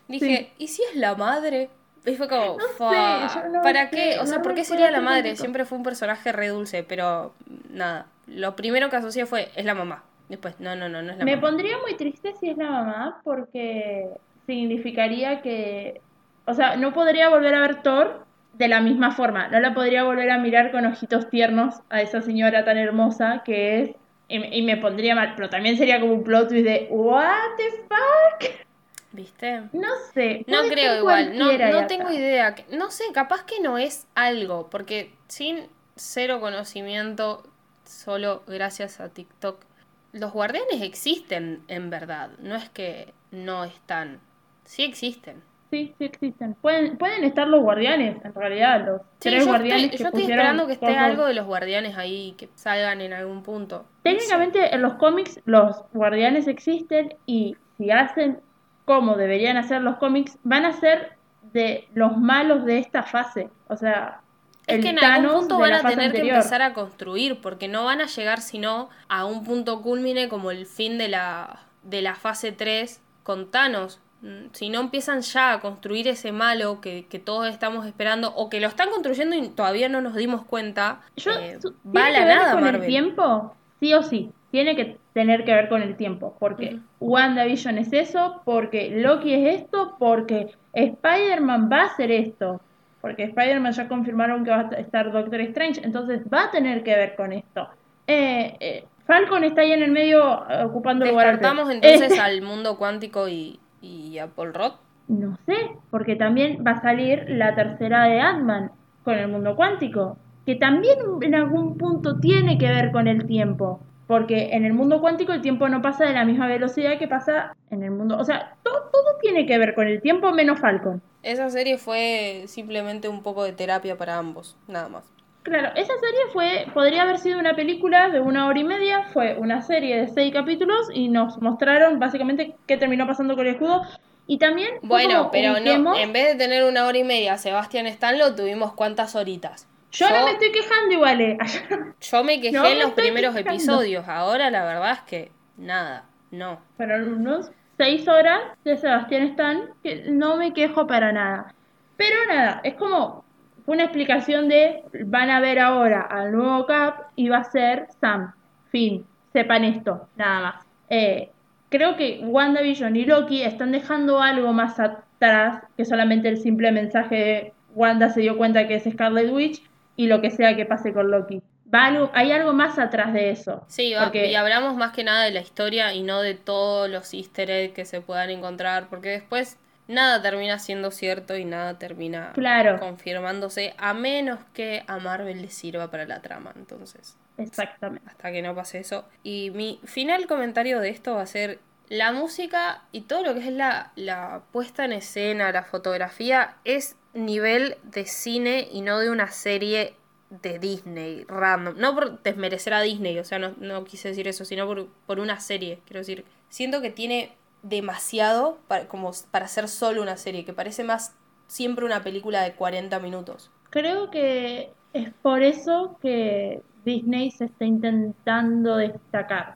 [0.07, 1.69] Dije, ¿y si es la madre?
[2.05, 4.17] Y fue como, No sé, "Fa, yo no ¿para qué?
[4.19, 5.35] O sea, no ¿por qué sería la madre?
[5.35, 7.33] Siempre fue un personaje re dulce, pero
[7.69, 8.05] nada.
[8.27, 10.03] Lo primero que asocié fue, es la mamá.
[10.29, 11.47] Después, no, no, no, no es la Me mamá.
[11.47, 14.07] pondría muy triste si es la mamá porque
[14.45, 16.01] significaría que,
[16.45, 19.47] o sea, no podría volver a ver Thor de la misma forma.
[19.47, 23.81] No la podría volver a mirar con ojitos tiernos a esa señora tan hermosa que
[23.81, 23.91] es.
[24.27, 27.55] Y, me- y me pondría mal, pero también sería como un plot twist de ¿What
[27.57, 28.67] the fuck?
[29.11, 29.69] ¿Viste?
[29.71, 30.45] No sé.
[30.47, 32.13] No creo igual, no, no tengo acá.
[32.13, 32.55] idea.
[32.71, 37.43] No sé, capaz que no es algo, porque sin cero conocimiento,
[37.85, 39.63] solo gracias a TikTok,
[40.11, 44.21] los guardianes existen en verdad, no es que no están,
[44.65, 45.43] sí existen.
[45.71, 46.55] Sí, sí existen.
[46.55, 50.05] Pueden, pueden estar los guardianes, en realidad, los Sí, tres yo guardianes estoy, que yo
[50.05, 53.85] estoy pusieron esperando que esté algo de los guardianes ahí, que salgan en algún punto.
[54.01, 58.41] Técnicamente en los cómics los guardianes existen y si hacen
[58.89, 63.49] como deberían hacer los cómics, van a ser de los malos de esta fase.
[63.67, 64.23] O sea,
[64.67, 67.85] Es el que en algún punto van a tener que empezar a construir, porque no
[67.85, 72.15] van a llegar sino a un punto culmine como el fin de la, de la
[72.15, 74.01] fase 3 con Thanos.
[74.21, 78.49] Mm, Si no empiezan ya a construir ese malo que, que todos estamos esperando, o
[78.49, 82.19] que lo están construyendo y todavía no nos dimos cuenta, Yo, eh, va a la
[82.19, 82.87] que ver nada con el Marvel.
[82.87, 84.33] tiempo, sí o sí.
[84.51, 86.35] Tiene que tener que ver con el tiempo.
[86.39, 92.61] Porque WandaVision es eso, porque Loki es esto, porque Spider-Man va a hacer esto.
[93.01, 96.95] Porque Spider-Man ya confirmaron que va a estar Doctor Strange, entonces va a tener que
[96.95, 97.69] ver con esto.
[98.07, 101.27] Eh, eh, Falcon está ahí en el medio eh, ocupando lugar.
[101.27, 101.79] Descartamos rey.
[101.81, 104.73] entonces al mundo cuántico y, y a Paul Rudd.
[105.07, 108.71] No sé, porque también va a salir la tercera de Ant-Man
[109.03, 113.79] con el mundo cuántico, que también en algún punto tiene que ver con el tiempo,
[114.09, 117.55] porque en el mundo cuántico el tiempo no pasa de la misma velocidad que pasa
[117.69, 120.99] en el mundo, o sea, to- todo tiene que ver con el tiempo menos Falcon.
[121.21, 125.03] Esa serie fue simplemente un poco de terapia para ambos, nada más.
[125.43, 129.37] Claro, esa serie fue, podría haber sido una película de una hora y media, fue
[129.37, 133.83] una serie de seis capítulos y nos mostraron básicamente qué terminó pasando con el escudo.
[134.25, 134.69] Y también...
[134.81, 138.73] Bueno, pero no, en vez de tener una hora y media Sebastián Stan, lo tuvimos
[138.73, 139.67] cuántas horitas.
[139.91, 141.37] Yo, no me estoy quejando igual, eh.
[142.01, 143.55] yo me quejé No en los primeros quejando.
[143.55, 146.59] episodios, ahora la verdad es que nada, no.
[146.77, 151.53] Fueron unos seis horas de Sebastián Stan que no me quejo para nada.
[151.97, 153.25] Pero nada, es como
[153.65, 158.33] una explicación de van a ver ahora al nuevo Cap y va a ser Sam.
[158.71, 159.05] Fin.
[159.33, 160.65] Sepan esto, nada más.
[160.89, 161.29] Eh,
[161.69, 167.15] creo que WandaVision y Loki están dejando algo más atrás que solamente el simple mensaje
[167.15, 169.61] de Wanda se dio cuenta que es Scarlet Witch
[169.99, 171.41] y lo que sea que pase con Loki.
[171.73, 173.63] Va algo, hay algo más atrás de eso.
[173.67, 176.89] Sí, va- Porque- y hablamos más que nada de la historia y no de todos
[176.89, 181.77] los easter eggs que se puedan encontrar, porque después nada termina siendo cierto y nada
[181.77, 182.79] termina Claro.
[182.79, 187.17] confirmándose, a menos que a Marvel le sirva para la trama, entonces.
[187.37, 188.05] Exactamente.
[188.09, 189.05] hasta que no pase eso.
[189.23, 193.39] Y mi final comentario de esto va a ser la música y todo lo que
[193.39, 199.09] es la, la puesta en escena, la fotografía, es nivel de cine y no de
[199.09, 199.93] una serie
[200.29, 201.75] de Disney random.
[201.77, 205.19] No por desmerecer a Disney, o sea, no, no quise decir eso, sino por, por
[205.19, 205.79] una serie.
[205.85, 210.83] Quiero decir, siento que tiene demasiado para, como para ser solo una serie, que parece
[210.83, 211.15] más
[211.47, 213.51] siempre una película de 40 minutos.
[213.69, 219.55] Creo que es por eso que Disney se está intentando destacar.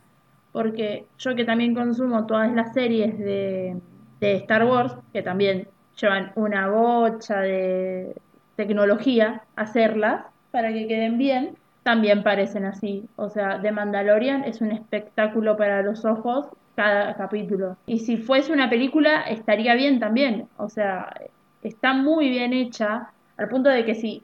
[0.51, 3.77] Porque yo que también consumo todas las series de,
[4.19, 5.67] de Star Wars, que también
[5.99, 8.15] llevan una bocha de
[8.55, 13.05] tecnología hacerlas para que queden bien, también parecen así.
[13.15, 17.77] O sea, The Mandalorian es un espectáculo para los ojos cada capítulo.
[17.85, 20.47] Y si fuese una película, estaría bien también.
[20.57, 21.13] O sea,
[21.61, 24.23] está muy bien hecha al punto de que si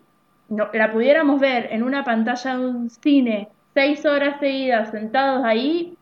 [0.50, 5.98] no, la pudiéramos ver en una pantalla de un cine seis horas seguidas sentados ahí,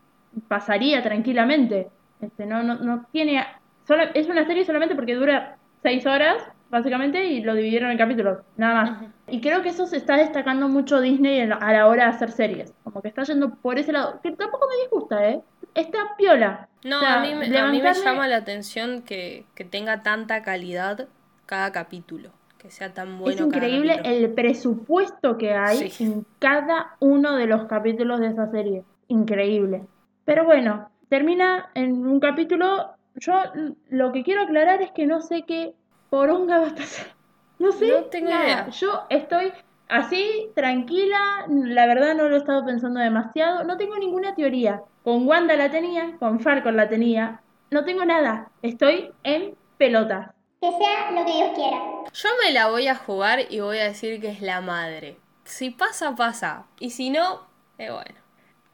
[0.48, 1.88] pasaría tranquilamente.
[2.20, 3.44] Este, no, no, no tiene.
[3.86, 8.38] Solo, es una serie solamente porque dura seis horas, básicamente, y lo dividieron en capítulos,
[8.56, 9.02] nada más.
[9.26, 12.72] Y creo que eso se está destacando mucho Disney a la hora de hacer series.
[12.84, 15.40] Como que está yendo por ese lado, que tampoco me disgusta, ¿eh?
[15.74, 16.68] Está piola.
[16.84, 20.02] No, O sea, a, mí, me- a mí me llama la atención que, que tenga
[20.02, 21.08] tanta calidad
[21.46, 22.30] cada capítulo.
[22.58, 26.04] Que sea tan bueno es increíble cada el presupuesto que hay Sí.
[26.04, 28.82] en cada uno de los capítulos de esa serie.
[29.06, 29.86] Increíble.
[30.24, 32.90] Pero bueno, termina en un capítulo.
[33.18, 33.42] Yo
[33.90, 35.74] lo que quiero aclarar es que no sé qué
[36.10, 37.06] poronga va a pasar.
[37.58, 37.88] No sé.
[37.88, 38.44] No tengo nada.
[38.44, 38.68] idea.
[38.68, 39.52] Yo estoy
[39.88, 41.44] así, tranquila.
[41.48, 43.64] La verdad no lo he estado pensando demasiado.
[43.64, 44.80] No tengo ninguna teoría.
[45.02, 47.42] Con Wanda la tenía, con Falcon la tenía.
[47.72, 48.52] No tengo nada.
[48.62, 50.30] Estoy en pelotas.
[50.60, 51.78] Que sea lo que Dios quiera.
[52.12, 55.18] Yo me la voy a jugar y voy a decir que es la madre.
[55.42, 56.66] Si pasa, pasa.
[56.78, 57.48] Y si no,
[57.78, 58.20] eh, bueno.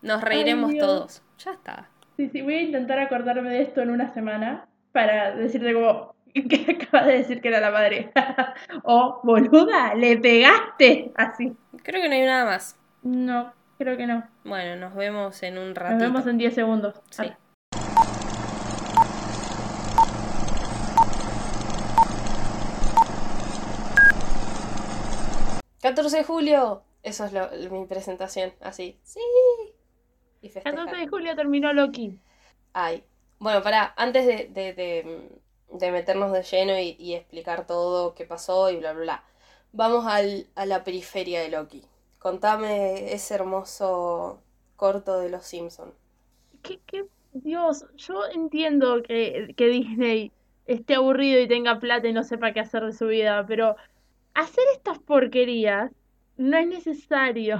[0.02, 1.22] Nos reiremos todos.
[1.38, 1.88] Ya está.
[2.16, 6.76] Sí, sí, voy a intentar acordarme de esto en una semana para decirte como que
[6.80, 8.12] acabas de decir que era la madre.
[8.84, 11.12] o, boluda, le pegaste.
[11.16, 11.52] Así.
[11.82, 12.78] Creo que no hay nada más.
[13.02, 14.24] No, creo que no.
[14.44, 16.04] Bueno, nos vemos en un Nos ratito.
[16.04, 17.00] vemos en 10 segundos.
[17.10, 17.24] Sí.
[17.30, 17.38] Ah.
[25.82, 26.82] 14 de julio.
[27.02, 28.52] Eso es lo- mi presentación.
[28.60, 28.98] Así.
[29.02, 29.20] Sí.
[30.44, 30.94] Y festejar.
[30.94, 32.20] 14 de julio terminó Loki.
[32.72, 33.04] Ay.
[33.38, 35.40] Bueno, pará, antes de, de, de-
[35.70, 39.24] de meternos de lleno y, y explicar todo qué pasó y bla, bla, bla.
[39.72, 41.82] Vamos al, a la periferia de Loki.
[42.18, 44.42] Contame ese hermoso
[44.76, 45.92] corto de los Simpson.
[46.62, 47.04] ¿Qué, qué?
[47.32, 50.32] Dios, yo entiendo que, que Disney
[50.66, 53.76] esté aburrido y tenga plata y no sepa qué hacer de su vida, pero
[54.34, 55.92] hacer estas porquerías
[56.36, 57.58] no es necesario.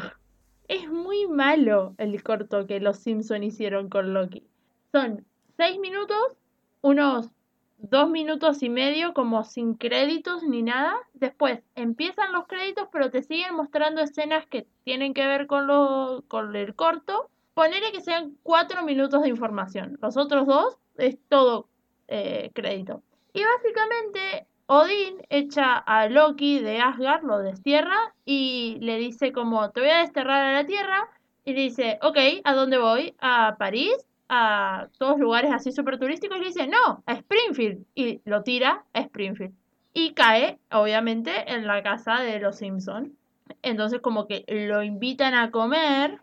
[0.69, 4.47] Es muy malo el corto que los Simpson hicieron con Loki.
[4.93, 5.25] Son
[5.57, 6.37] seis minutos,
[6.81, 7.31] unos
[7.79, 10.97] dos minutos y medio como sin créditos ni nada.
[11.13, 16.25] Después empiezan los créditos, pero te siguen mostrando escenas que tienen que ver con, lo,
[16.29, 17.31] con el corto.
[17.53, 19.99] Ponele que sean cuatro minutos de información.
[20.01, 21.69] Los otros dos es todo
[22.09, 23.03] eh, crédito.
[23.33, 29.81] Y básicamente Odín echa a Loki de Asgard, lo destierra y le dice como te
[29.81, 31.09] voy a desterrar a la Tierra.
[31.45, 33.15] Y le dice, ok, ¿a dónde voy?
[33.21, 33.95] ¿A París?
[34.31, 36.39] ¿A todos lugares así súper turísticos?
[36.39, 37.85] Y le dice, no, a Springfield.
[37.95, 39.53] Y lo tira a Springfield.
[39.93, 43.15] Y cae, obviamente, en la casa de los Simpson.
[43.61, 46.21] Entonces como que lo invitan a comer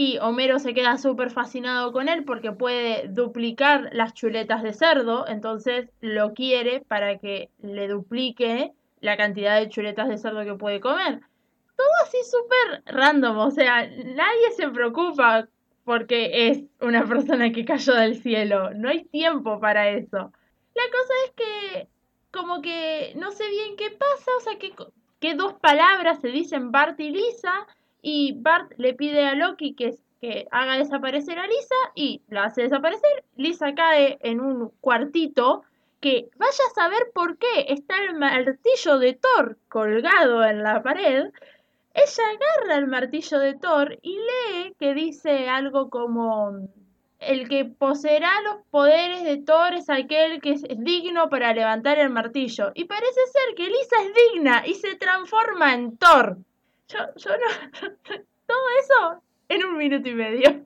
[0.00, 5.26] y Homero se queda súper fascinado con él porque puede duplicar las chuletas de cerdo,
[5.26, 8.70] entonces lo quiere para que le duplique
[9.00, 11.18] la cantidad de chuletas de cerdo que puede comer.
[11.76, 15.48] Todo así súper random, o sea, nadie se preocupa
[15.82, 20.32] porque es una persona que cayó del cielo, no hay tiempo para eso.
[20.76, 21.88] La cosa es que
[22.30, 24.72] como que no sé bien qué pasa, o sea, que,
[25.18, 27.66] que dos palabras se dicen Bart y Lisa,
[28.02, 32.62] y Bart le pide a Loki que, que haga desaparecer a Lisa y la hace
[32.62, 33.24] desaparecer.
[33.36, 35.62] Lisa cae en un cuartito
[36.00, 41.30] que vaya a saber por qué está el martillo de Thor colgado en la pared.
[41.94, 46.68] Ella agarra el martillo de Thor y lee que dice algo como
[47.18, 52.10] el que poseerá los poderes de Thor es aquel que es digno para levantar el
[52.10, 52.70] martillo.
[52.74, 56.38] Y parece ser que Lisa es digna y se transforma en Thor.
[56.88, 57.80] Yo, yo no.
[58.46, 60.64] Todo eso en un minuto y medio.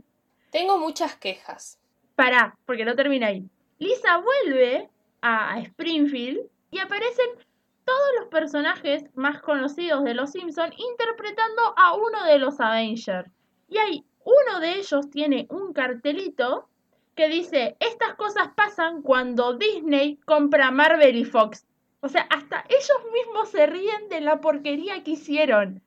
[0.50, 1.78] Tengo muchas quejas.
[2.14, 3.48] Pará, porque no termina ahí.
[3.78, 4.88] Lisa vuelve
[5.22, 7.26] a Springfield y aparecen
[7.84, 13.28] todos los personajes más conocidos de los Simpson interpretando a uno de los Avengers.
[13.68, 16.68] Y hay uno de ellos tiene un cartelito
[17.16, 21.66] que dice, estas cosas pasan cuando Disney compra Marvel y Fox.
[22.00, 25.82] O sea, hasta ellos mismos se ríen de la porquería que hicieron.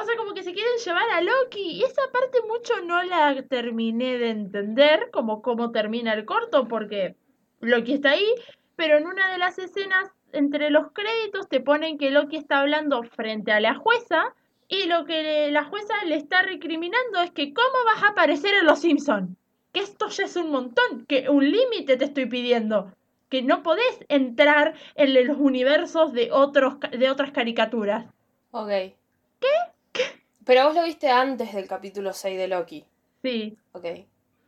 [0.00, 1.60] O sea, como que se quieren llevar a Loki.
[1.72, 7.16] Y esa parte mucho no la terminé de entender, como cómo termina el corto, porque
[7.60, 8.26] Loki está ahí,
[8.76, 13.02] pero en una de las escenas entre los créditos te ponen que Loki está hablando
[13.02, 14.34] frente a la jueza
[14.68, 18.54] y lo que le- la jueza le está recriminando es que cómo vas a aparecer
[18.54, 19.36] en Los Simpson.
[19.72, 22.92] Que esto ya es un montón, que un límite te estoy pidiendo,
[23.30, 28.06] que no podés entrar en los universos de otros de otras caricaturas.
[28.50, 28.68] Ok.
[29.40, 29.48] ¿Qué?
[30.48, 32.86] Pero vos lo viste antes del capítulo 6 de Loki.
[33.22, 33.84] Sí, Ok.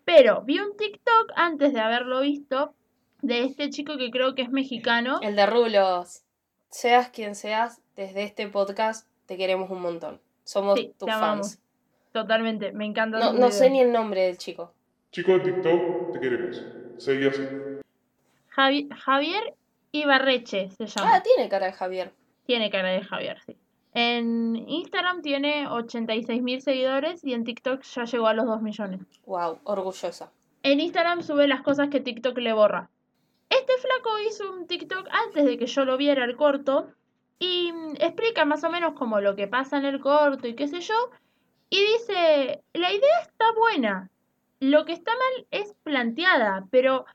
[0.06, 2.72] pero vi un TikTok antes de haberlo visto
[3.20, 5.18] de este chico que creo que es mexicano.
[5.22, 6.22] El de Rulos.
[6.70, 10.18] Seas quien seas, desde este podcast te queremos un montón.
[10.44, 11.48] Somos Sí, tus amamos.
[11.48, 11.62] fans.
[12.12, 13.18] Totalmente, me encanta.
[13.18, 14.72] No, no sé ni el nombre del chico.
[15.12, 16.64] Chico de TikTok, te queremos.
[16.96, 17.42] Seguí así.
[18.56, 19.54] Javi- Javier
[19.92, 21.16] Ibarreche se llama.
[21.16, 22.12] Ah, tiene cara de Javier.
[22.46, 23.54] Tiene cara de Javier, sí.
[23.92, 29.00] En Instagram tiene 86 mil seguidores y en TikTok ya llegó a los 2 millones.
[29.26, 30.30] Wow, orgullosa.
[30.62, 32.90] En Instagram sube las cosas que TikTok le borra.
[33.48, 36.88] Este flaco hizo un TikTok antes de que yo lo viera el corto
[37.40, 40.80] y explica más o menos como lo que pasa en el corto y qué sé
[40.80, 40.94] yo.
[41.68, 44.10] Y dice, la idea está buena,
[44.60, 47.06] lo que está mal es planteada, pero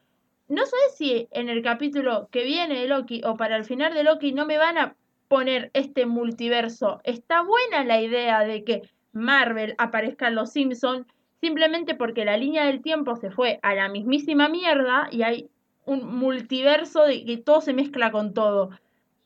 [0.48, 4.04] no sé si en el capítulo que viene de Loki o para el final de
[4.04, 4.96] Loki no me van a
[5.28, 7.02] poner este multiverso.
[7.04, 8.82] Está buena la idea de que
[9.14, 11.06] Marvel aparezca en los Simpsons
[11.42, 15.50] simplemente porque la línea del tiempo se fue a la mismísima mierda y hay
[15.86, 18.72] un multiverso de que todo se mezcla con todo.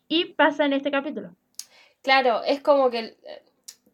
[0.07, 1.35] Y pasa en este capítulo.
[2.01, 3.43] Claro, es como que, eh,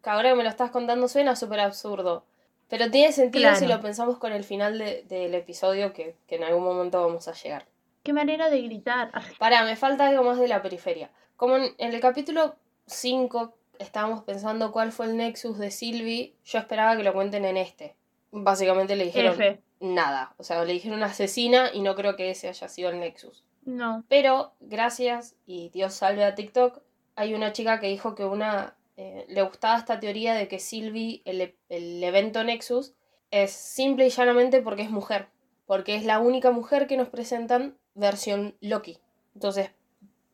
[0.02, 2.24] que ahora que me lo estás contando suena súper absurdo.
[2.68, 6.42] Pero tiene sentido si lo pensamos con el final de- del episodio que, que en
[6.44, 7.64] algún momento vamos a llegar.
[8.02, 9.10] Qué manera de gritar.
[9.38, 11.10] Pará, me falta algo más de la periferia.
[11.36, 12.56] Como en, el capítulo
[12.86, 17.56] 5 estábamos pensando cuál fue el nexus de Sylvie, yo esperaba que lo cuenten en
[17.56, 17.94] este.
[18.32, 19.60] Básicamente le dijeron F.
[19.80, 20.34] nada.
[20.38, 23.44] O sea, le dijeron asesina y no creo que ese haya sido el nexus.
[23.64, 24.04] No.
[24.08, 26.80] Pero gracias y Dios salve a TikTok,
[27.16, 31.22] hay una chica que dijo que una eh, le gustaba esta teoría de que Sylvie,
[31.24, 32.94] el, el evento Nexus,
[33.30, 35.28] es simple y llanamente porque es mujer.
[35.66, 38.98] Porque es la única mujer que nos presentan versión Loki.
[39.34, 39.70] Entonces,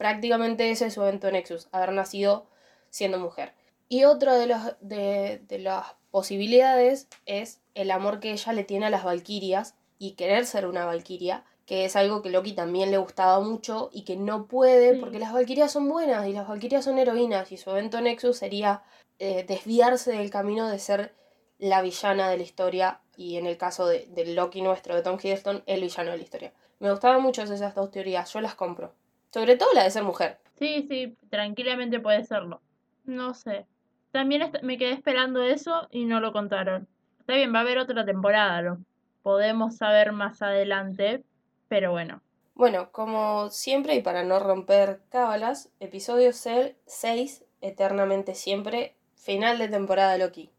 [0.02, 2.46] prácticamente ese es su evento Nexus, haber nacido
[2.90, 3.52] siendo mujer.
[3.88, 8.86] Y otra de, los, de, de las posibilidades es el amor que ella le tiene
[8.86, 12.98] a las Valquirias y querer ser una Valquiria, que es algo que Loki también le
[12.98, 16.98] gustaba mucho y que no puede porque las Valquirias son buenas y las Valquirias son
[16.98, 18.82] heroínas y su evento Nexus sería
[19.20, 21.14] eh, desviarse del camino de ser
[21.60, 25.16] la villana de la historia y en el caso de, del Loki nuestro, de Tom
[25.22, 26.52] Hiddleston, el villano de la historia.
[26.80, 28.94] Me gustaban mucho esas dos teorías, yo las compro.
[29.32, 30.38] Sobre todo la de ser mujer.
[30.58, 32.60] Sí, sí, tranquilamente puede serlo.
[33.04, 33.66] No sé.
[34.12, 36.86] También me quedé esperando eso y no lo contaron.
[37.18, 38.78] Está bien, va a haber otra temporada, lo
[39.22, 41.24] podemos saber más adelante,
[41.68, 42.20] pero bueno.
[42.54, 50.18] Bueno, como siempre, y para no romper cábalas, episodio 6, Eternamente Siempre, final de temporada
[50.18, 50.50] Loki.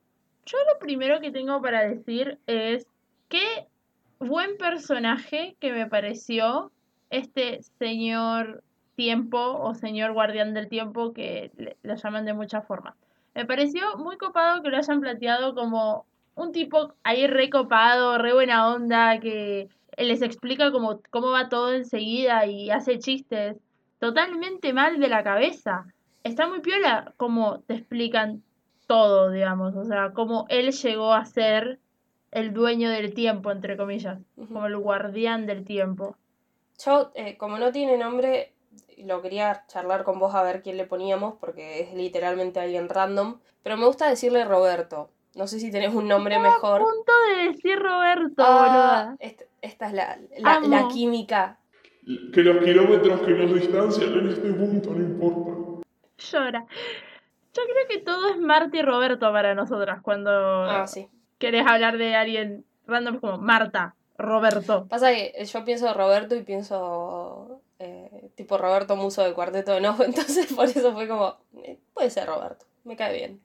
[0.46, 2.88] Yo lo primero que tengo para decir es
[3.30, 3.68] qué
[4.20, 6.72] buen personaje que me pareció
[7.14, 8.64] este señor
[8.96, 11.52] tiempo o señor guardián del tiempo que
[11.84, 12.96] lo llaman de muchas formas.
[13.36, 16.06] Me pareció muy copado que lo hayan planteado como
[16.36, 21.74] un tipo ahí re copado, re buena onda, que les explica cómo, cómo va todo
[21.74, 23.58] enseguida y hace chistes
[24.00, 25.86] totalmente mal de la cabeza.
[26.24, 28.42] Está muy piola como te explican
[28.88, 31.80] todo, digamos, o sea, cómo él llegó a ser
[32.32, 36.18] el dueño del tiempo, entre comillas, como el guardián del tiempo.
[36.84, 38.54] Yo, eh, como no tiene nombre,
[38.98, 43.40] lo quería charlar con vos a ver quién le poníamos, porque es literalmente alguien random,
[43.62, 45.10] pero me gusta decirle Roberto.
[45.36, 46.82] No sé si tenés un nombre A mejor.
[46.82, 50.20] punto de decir Roberto, Ah, esta, esta es la,
[50.62, 51.58] la, química.
[52.34, 55.88] Que los kilómetros que nos distancian en este punto no importa.
[56.18, 56.66] Llora.
[57.54, 60.32] Yo creo que todo es Marta y Roberto para nosotras cuando
[60.66, 61.08] Ah, sí.
[61.40, 64.86] querés hablar de alguien random como Marta, Roberto.
[64.88, 70.00] Pasa que yo pienso Roberto y pienso eh, tipo Roberto Muso del Cuarteto de Nos,
[70.02, 73.42] entonces por eso fue como, eh, puede ser Roberto, me cae bien.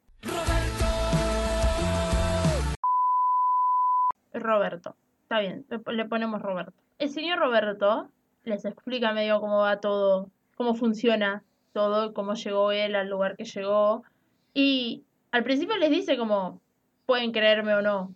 [4.33, 4.95] Roberto.
[5.23, 6.73] Está bien, le le ponemos Roberto.
[6.99, 8.09] El señor Roberto
[8.45, 11.43] les explica medio cómo va todo, cómo funciona
[11.73, 14.03] todo, cómo llegó él al lugar que llegó.
[14.55, 16.61] Y al principio les dice como,
[17.07, 18.15] pueden creerme o no.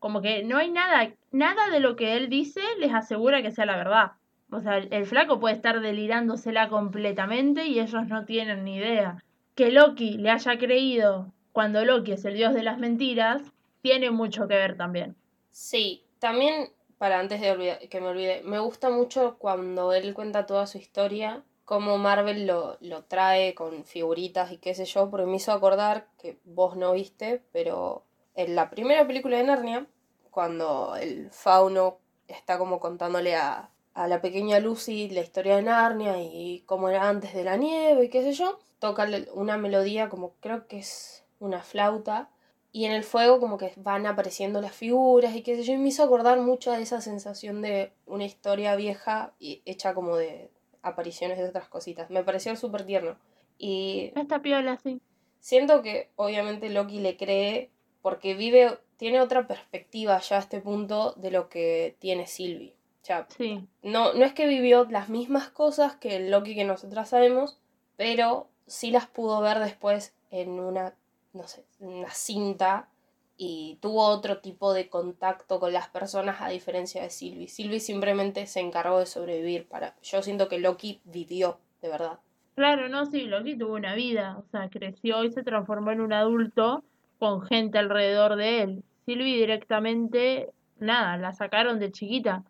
[0.00, 3.66] Como que no hay nada, nada de lo que él dice les asegura que sea
[3.66, 4.12] la verdad.
[4.50, 9.22] O sea, el, flaco puede estar delirándosela completamente y ellos no tienen ni idea.
[9.54, 13.42] Que Loki le haya creído cuando Loki es el dios de las mentiras,
[13.82, 15.14] tiene mucho que ver también.
[15.50, 20.66] Sí, también, para antes de que me olvide, me gusta mucho cuando él cuenta toda
[20.66, 25.36] su historia, cómo Marvel lo, lo trae con figuritas y qué sé yo, porque me
[25.36, 28.04] hizo acordar que vos no viste, pero
[28.42, 29.86] en la primera película de Narnia,
[30.30, 36.22] cuando el fauno está como contándole a, a la pequeña Lucy la historia de Narnia
[36.22, 40.34] y cómo era antes de la nieve y qué sé yo, toca una melodía como
[40.40, 42.30] creo que es una flauta
[42.72, 45.78] y en el fuego como que van apareciendo las figuras y qué sé yo, y
[45.78, 50.50] me hizo acordar mucho de esa sensación de una historia vieja y hecha como de
[50.82, 52.10] apariciones de otras cositas.
[52.10, 53.16] Me pareció súper tierno.
[53.58, 55.00] Y Esta piola, sí.
[55.40, 57.70] siento que obviamente Loki le cree
[58.02, 62.74] porque vive, tiene otra perspectiva ya a este punto de lo que tiene Sylvie.
[63.02, 63.66] O sea, Sí.
[63.82, 67.58] no, no es que vivió las mismas cosas que el Loki que nosotras sabemos,
[67.96, 70.94] pero sí las pudo ver después en una,
[71.32, 72.88] no sé, una cinta
[73.36, 77.48] y tuvo otro tipo de contacto con las personas a diferencia de Sylvie.
[77.48, 79.96] Sylvie simplemente se encargó de sobrevivir para...
[80.02, 82.18] Yo siento que Loki vivió, de verdad.
[82.54, 86.12] Claro, no, sí, Loki tuvo una vida, o sea, creció y se transformó en un
[86.12, 86.84] adulto
[87.20, 88.84] con gente alrededor de él.
[89.06, 92.42] Sylvie directamente, nada, la sacaron de chiquita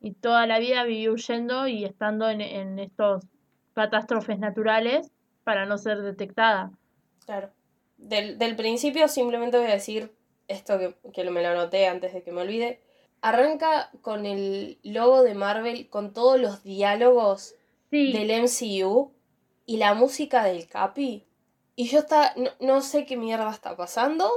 [0.00, 3.24] y toda la vida vivió huyendo y estando en, en estos
[3.74, 5.10] catástrofes naturales
[5.44, 6.70] para no ser detectada.
[7.26, 7.50] Claro.
[7.98, 10.12] Del, del principio simplemente voy a decir
[10.48, 12.80] esto que, que me lo anoté antes de que me olvide.
[13.20, 17.56] Arranca con el logo de Marvel, con todos los diálogos
[17.90, 19.12] Sí, del MCU
[19.66, 21.26] y la música del Capi.
[21.82, 24.30] Y yo está, no, no sé qué mierda está pasando.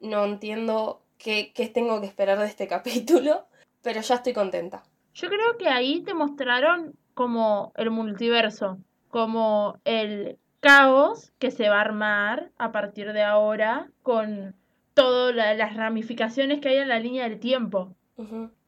[0.00, 3.44] No entiendo qué, qué tengo que esperar de este capítulo.
[3.82, 4.82] Pero ya estoy contenta.
[5.14, 8.78] yo creo que ahí te mostraron como el multiverso,
[9.10, 14.54] como el caos que se va a armar a partir de ahora con
[14.94, 17.94] todas la- las ramificaciones que hay en la línea del tiempo,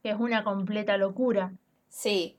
[0.02, 1.52] que es una completa locura.
[1.88, 2.36] Sí.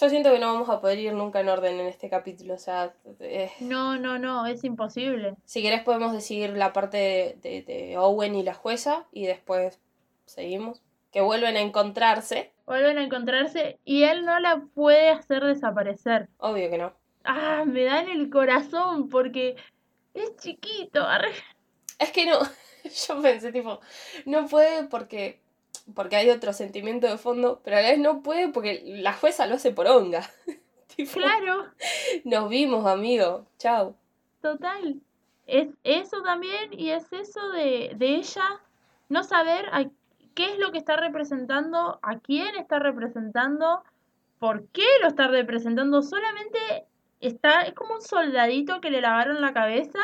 [0.00, 2.54] Yo siento que no vamos a poder ir nunca en orden en este capítulo.
[2.54, 5.34] O sea, eh, No, no, no, es imposible.
[5.44, 9.80] si querés podemos decir la parte de, de- de Owen y la jueza y después
[10.26, 10.82] seguimos.
[11.12, 12.52] Que vuelven a encontrarse.
[12.66, 16.28] Vuelven a encontrarse y él no la puede hacer desaparecer.
[16.38, 16.92] Obvio que no.
[17.22, 19.54] Ah, me da en el corazón porque
[20.12, 21.04] es chiquito.
[21.04, 21.30] arre.
[22.00, 22.38] Es que no.
[23.08, 23.78] Yo pensé, tipo,
[24.26, 25.40] no puede porque.
[25.94, 29.46] Porque hay otro sentimiento de fondo, pero a la vez no puede porque la jueza
[29.46, 30.28] lo hace por onga.
[30.96, 31.66] Tipo, Claro,
[32.24, 33.46] Nos vimos, amigo.
[33.58, 33.96] Chao.
[34.40, 35.00] total.
[35.46, 38.62] Es eso también y es eso de, de ella
[39.08, 39.84] no saber a
[40.34, 43.82] qué es lo que está representando, a quién está representando,
[44.38, 46.02] por qué lo está representando.
[46.02, 46.86] Solamente
[47.20, 49.98] está, es como un soldadito que le lavaron la cabeza.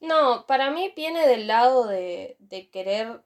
[0.00, 3.20] No, para mí viene del lado de, de querer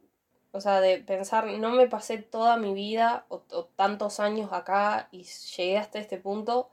[0.53, 5.09] O sea, de pensar, no me pasé toda mi vida o, o tantos años acá
[5.11, 6.70] y llegué hasta este punto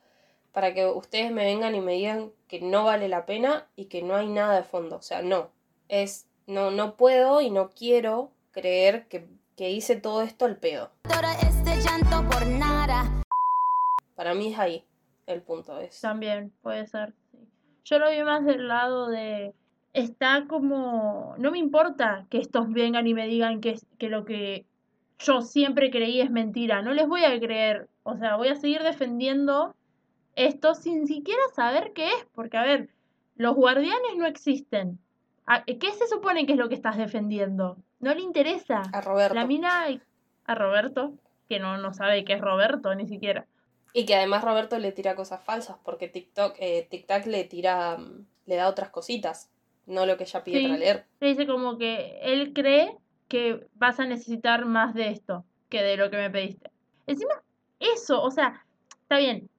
[0.53, 4.03] para que ustedes me vengan y me digan que no vale la pena y que
[4.03, 4.97] no hay nada de fondo.
[4.97, 5.49] O sea, no.
[5.89, 10.91] Es, no, no puedo y no quiero creer que, que hice todo esto al pedo.
[11.41, 13.23] Este llanto por nada.
[14.15, 14.85] Para mí es ahí
[15.25, 15.79] el punto.
[15.79, 17.13] Es, También, puede ser.
[17.31, 17.39] sí.
[17.85, 19.53] Yo lo vi más del lado de.
[19.93, 21.35] Está como.
[21.37, 24.65] No me importa que estos vengan y me digan que, es- que lo que
[25.19, 26.81] yo siempre creí es mentira.
[26.81, 27.87] No les voy a creer.
[28.03, 29.75] O sea, voy a seguir defendiendo
[30.35, 32.25] esto sin siquiera saber qué es.
[32.33, 32.89] Porque, a ver,
[33.35, 34.97] los guardianes no existen.
[35.45, 37.77] ¿A- ¿Qué se supone que es lo que estás defendiendo?
[37.99, 38.81] No le interesa.
[38.93, 39.35] a Roberto.
[39.35, 39.85] La mina
[40.45, 41.13] a Roberto,
[41.47, 43.45] que no, no sabe qué es Roberto ni siquiera.
[43.93, 47.97] Y que además Roberto le tira cosas falsas porque TikTok, eh, TikTok le tira,
[48.47, 49.49] le da otras cositas,
[49.85, 50.65] no lo que ella pide Sí.
[50.67, 51.05] para leer.
[51.19, 52.95] Le dice como que él cree
[53.27, 56.69] que vas a necesitar más de esto que de lo que me pediste.
[57.07, 57.33] Encima,
[57.79, 58.65] eso, o sea,
[59.01, 59.49] está bien.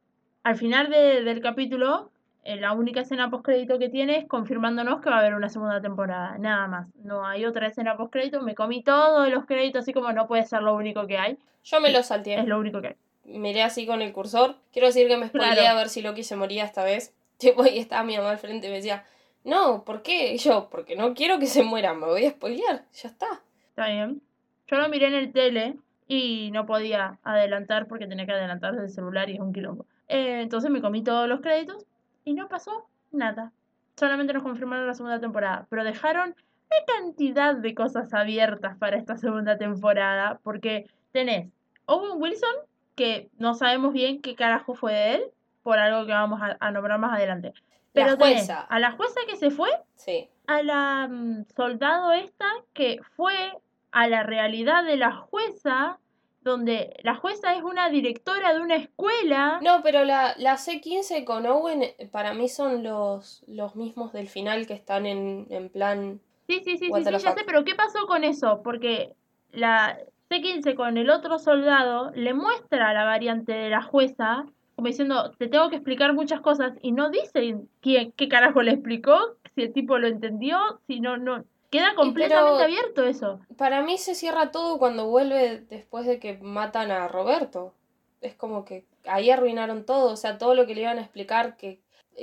[0.43, 2.11] Al final de- del capítulo,
[2.45, 5.81] eh, la única escena postcrédito que tiene es confirmándonos que va a haber una segunda
[5.81, 6.37] temporada.
[6.39, 6.89] Nada más.
[7.03, 8.43] No hay otra escena postcrédito.
[8.43, 11.39] Me comí todos los créditos, así como no puede ser lo único que hay.
[11.65, 12.39] Yo me lo salteé.
[12.41, 12.97] Es lo único que hay.
[13.25, 14.57] Miré así con el cursor.
[14.73, 15.69] Quiero decir que me spoileé Claro.
[15.71, 17.15] a ver si Loki se moría esta vez.
[17.39, 19.05] Tipo, y estaba mi mamá al frente y me decía,
[19.45, 20.37] no, ¿por qué?
[20.39, 23.43] Yo, porque no quiero que se muera, me voy a spoilear, ya está.
[23.69, 24.23] Está bien.
[24.67, 25.77] Yo lo miré en el tele
[26.09, 29.85] y no podía adelantar porque tenía que adelantar desde el celular y es un quilombo.
[30.09, 31.85] Eh, entonces me comí todos los créditos
[32.25, 33.53] y no pasó nada.
[33.97, 39.19] Solamente nos confirmaron la segunda temporada, pero dejaron una cantidad de cosas abiertas para esta
[39.19, 41.51] segunda temporada porque tenés
[41.85, 42.55] Owen Wilson,
[42.95, 45.23] que no sabemos bien qué carajo fue de él,
[45.63, 47.53] por algo que vamos a nombrar más adelante.
[47.95, 50.29] La Pero tenés a la jueza que se fue Sí.
[50.47, 53.53] a la mm, soldado esta que fue
[53.93, 56.01] a la realidad de la jueza,
[56.43, 59.61] donde la jueza es una directora de una escuela.
[59.63, 64.29] No, pero la, la C15 con Owen eh, para mí son los, los mismos del
[64.29, 66.21] final que están en, en plan...
[66.49, 68.61] Sí, sí, sí, sí, sí, ya sé, pero ¿qué pasó con eso?
[68.63, 69.15] Porque
[69.53, 69.97] la
[70.29, 74.45] C15 con el otro soldado le muestra la variante de la jueza,
[74.75, 78.73] como diciendo, te tengo que explicar muchas cosas, y no dicen quién, qué carajo le
[78.73, 79.19] explicó,
[79.55, 81.45] si el tipo lo entendió, si no, no.
[81.71, 83.41] Queda completamente pero- abierto eso.
[83.57, 87.75] Para mí se cierra todo cuando vuelve después de que matan a Roberto.
[88.21, 91.57] Es como que ahí arruinaron todo, o sea, todo lo que le iban a explicar,
[91.57, 91.81] que,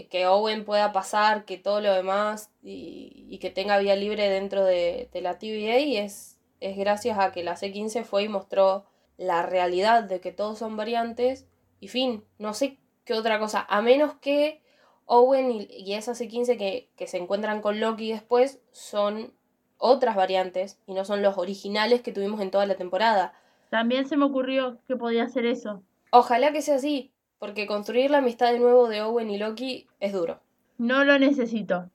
[0.09, 4.63] que Owen pueda pasar, que todo lo demás y, y que tenga vía libre dentro
[4.63, 8.85] de, de la TVA es, es gracias a que la C15 fue y mostró
[9.17, 11.45] la realidad de que todos son variantes
[11.81, 14.61] y fin, no sé qué otra cosa, a menos que
[15.05, 19.33] Owen y, y esa C15 que, que se encuentran con Loki después son
[19.77, 23.33] otras variantes y no son los originales que tuvimos en toda la temporada.
[23.69, 25.81] También se me ocurrió que podía hacer eso.
[26.11, 30.13] Ojalá que sea así, porque construir la amistad de nuevo de Owen y Loki es
[30.13, 30.39] duro.
[30.77, 31.89] No lo necesito.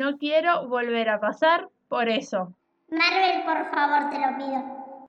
[0.00, 2.52] No quiero volver a pasar por eso.
[2.88, 5.08] Marvel, por favor, te lo pido.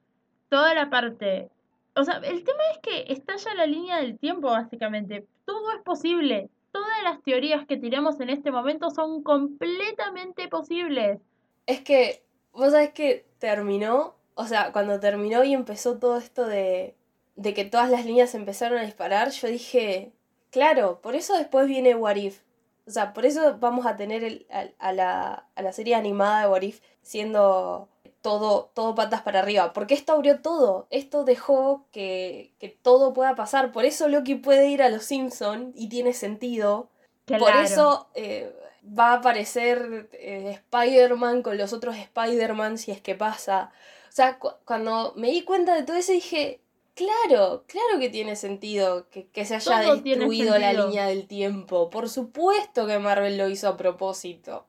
[0.49, 1.49] Toda la parte...
[1.97, 5.25] O sea, el tema es que estalla la línea del tiempo, básicamente.
[5.45, 6.49] Todo es posible.
[6.71, 11.19] Todas las teorías que tiramos en este momento son completamente posibles.
[11.65, 12.23] Es que,
[12.53, 16.95] vos sabés que terminó, o sea, cuando terminó y empezó todo esto de,
[17.35, 20.11] de que todas las líneas empezaron a disparar, yo dije,
[20.51, 22.41] claro, por eso después viene What If.
[22.85, 24.45] O sea, por eso vamos a tener el-
[24.79, 27.89] a, la, la serie animada de What If siendo
[28.21, 29.73] todo, todo patas para arriba.
[29.73, 30.87] Porque esto abrió todo.
[30.89, 33.71] Esto dejó que, que todo pueda pasar.
[33.71, 36.89] Por eso Loki puede ir a los Simpson y tiene sentido.
[37.25, 38.55] Por eso eh,
[38.97, 43.71] va a aparecer eh, Spider-Man con los otros Spider-Man si es que pasa.
[44.07, 46.61] O sea, cu- cuando me di cuenta de todo eso dije,
[46.95, 51.89] claro, claro que tiene sentido que, que se haya Todo destruido la línea del tiempo.
[51.89, 54.67] Por supuesto que Marvel lo hizo a propósito.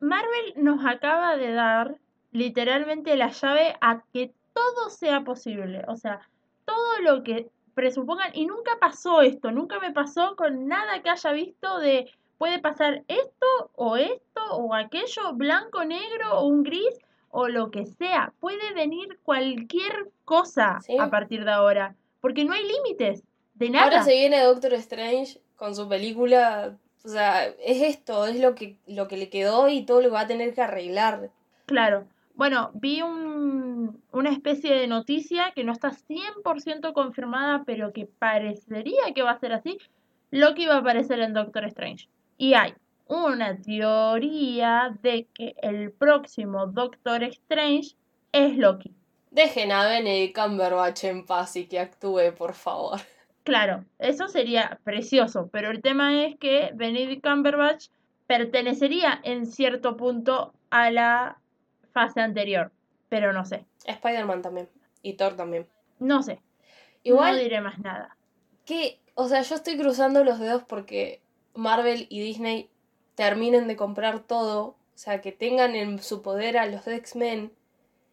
[0.00, 1.98] Marvel nos acaba de dar
[2.32, 5.84] literalmente la llave a que todo sea posible.
[5.88, 6.20] O sea,
[6.64, 11.32] todo lo que presupongan, y nunca pasó esto, nunca me pasó con nada que haya
[11.32, 16.98] visto de puede pasar esto o esto o aquello, blanco, negro o un gris
[17.30, 18.32] o lo que sea.
[18.40, 20.96] Puede venir cualquier cosa Sí.
[20.98, 23.22] a partir de ahora, porque no hay límites
[23.54, 23.84] de nada.
[23.84, 26.76] Ahora se viene Doctor Strange con su película.
[27.04, 30.14] O sea, es esto, es lo que, lo que le quedó y todo lo que
[30.14, 31.30] va a tener que arreglar.
[31.66, 32.06] Claro.
[32.40, 39.12] Bueno, vi un- una especie de noticia que no está 100% confirmada, pero que parecería
[39.14, 39.76] que va a ser así.
[40.30, 42.08] Loki va a aparecer en Doctor Strange.
[42.38, 42.72] Y hay
[43.08, 47.94] una teoría de que el próximo Doctor Strange
[48.32, 48.90] es Loki.
[49.30, 53.00] Dejen a Benedict Cumberbatch en paz y que actúe, por favor.
[53.44, 57.88] Claro, eso sería precioso, pero el tema es que Benedict Cumberbatch
[58.26, 61.36] pertenecería en cierto punto a la
[61.92, 62.70] fase anterior,
[63.08, 64.68] pero no sé, Spider-Man también.
[65.02, 65.66] Y Thor también.
[65.98, 66.40] no sé,
[67.02, 68.16] Igual, no diré más nada.
[68.66, 71.20] que, o sea, yo estoy cruzando los dedos porque
[71.54, 72.68] Marvel y Disney
[73.14, 77.52] terminen de comprar todo, o sea, que tengan en su poder a los X-Men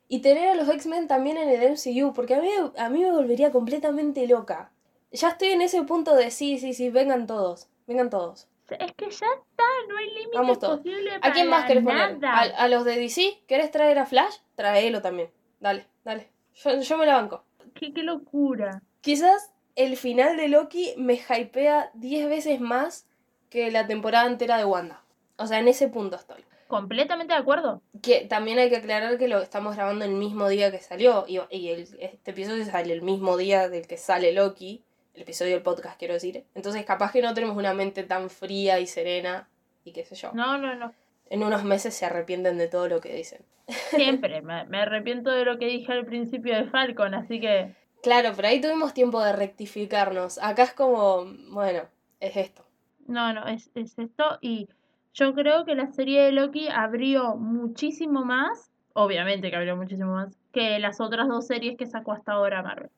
[0.10, 3.12] y tener a los X-Men también en el MCU, porque a mí, a mí me
[3.12, 4.72] volvería completamente loca.
[5.12, 8.48] Ya estoy en ese punto de sí, sí, sí, vengan todos, vengan todos.
[8.76, 10.38] Es que ya está, no hay límite
[10.68, 12.18] posible ¿A quién más querés poner?
[12.26, 13.40] ¿A, a los de DC?
[13.48, 14.36] ¿Querés traer a Flash?
[14.56, 15.30] Traelo también.
[15.60, 16.30] Dale, dale.
[16.56, 17.44] Yo, yo me la banco.
[17.74, 18.82] Qué, qué locura.
[19.02, 23.08] Quizás el final de Loki me hypea 10 veces más
[23.50, 25.02] que la temporada entera de Wanda.
[25.38, 26.44] O sea, en ese punto estoy.
[26.68, 27.82] Completamente de acuerdo.
[28.02, 31.24] Que también hay que aclarar que lo estamos grabando el mismo día que salió.
[31.28, 34.84] Y, y el- este episodio sale el mismo día del que sale Loki.
[35.18, 36.46] El episodio del podcast, quiero decir.
[36.54, 39.50] Entonces, capaz que no tenemos una mente tan fría y serena.
[39.84, 40.32] Y qué sé yo.
[40.34, 40.94] No, no, no.
[41.32, 43.42] En unos meses se arrepienten de todo lo que dicen.
[43.90, 44.42] Siempre.
[44.44, 48.48] me, me arrepiento de lo que dije al principio de Falcon, así que Claro, pero
[48.48, 50.38] ahí tuvimos tiempo de rectificarnos.
[50.38, 51.82] Acá es como, bueno,
[52.20, 52.64] es esto.
[53.08, 54.38] no, no, es, es esto.
[54.40, 54.70] Y
[55.16, 60.38] yo creo que la serie de Loki abrió muchísimo más, obviamente que abrió muchísimo más,
[60.54, 62.92] que las otras dos series que sacó hasta ahora Marvel.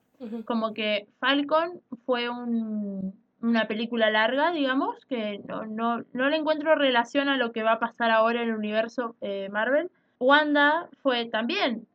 [0.44, 6.74] Como que Falcon fue un, una película larga, digamos, que no, no, no le encuentro
[6.74, 9.90] relación a lo que va a pasar ahora en el universo eh, Marvel.
[10.18, 11.86] Wanda fue también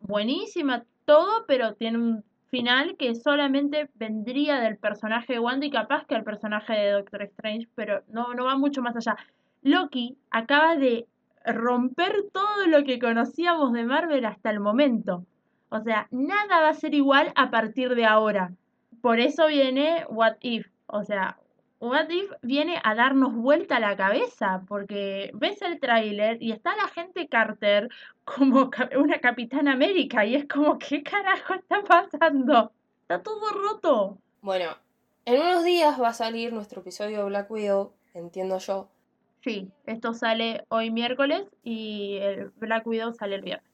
[0.00, 6.06] buenísima, todo, pero tiene un final que solamente vendría del personaje de Wanda y capaz
[6.06, 9.16] que al personaje de Doctor Strange, pero no, no va mucho más allá.
[9.62, 11.06] Loki acaba de
[11.44, 15.26] romper todo lo que conocíamos de Marvel hasta el momento.
[15.70, 18.52] O sea, nada va a ser igual a partir de ahora.
[19.02, 20.66] Por eso viene What If.
[20.86, 21.38] O sea,
[21.80, 26.74] What If viene a darnos vuelta a la cabeza, porque ves el tráiler y está
[26.74, 27.88] la gente Carter
[28.24, 32.72] como una Capitana América y es como, ¿qué carajo está pasando?
[33.02, 34.18] Está todo roto.
[34.40, 34.76] Bueno,
[35.24, 38.88] en unos días va a salir nuestro episodio de Black Widow, entiendo yo.
[39.42, 43.70] Sí, esto sale hoy miércoles y el Black Widow sale el viernes.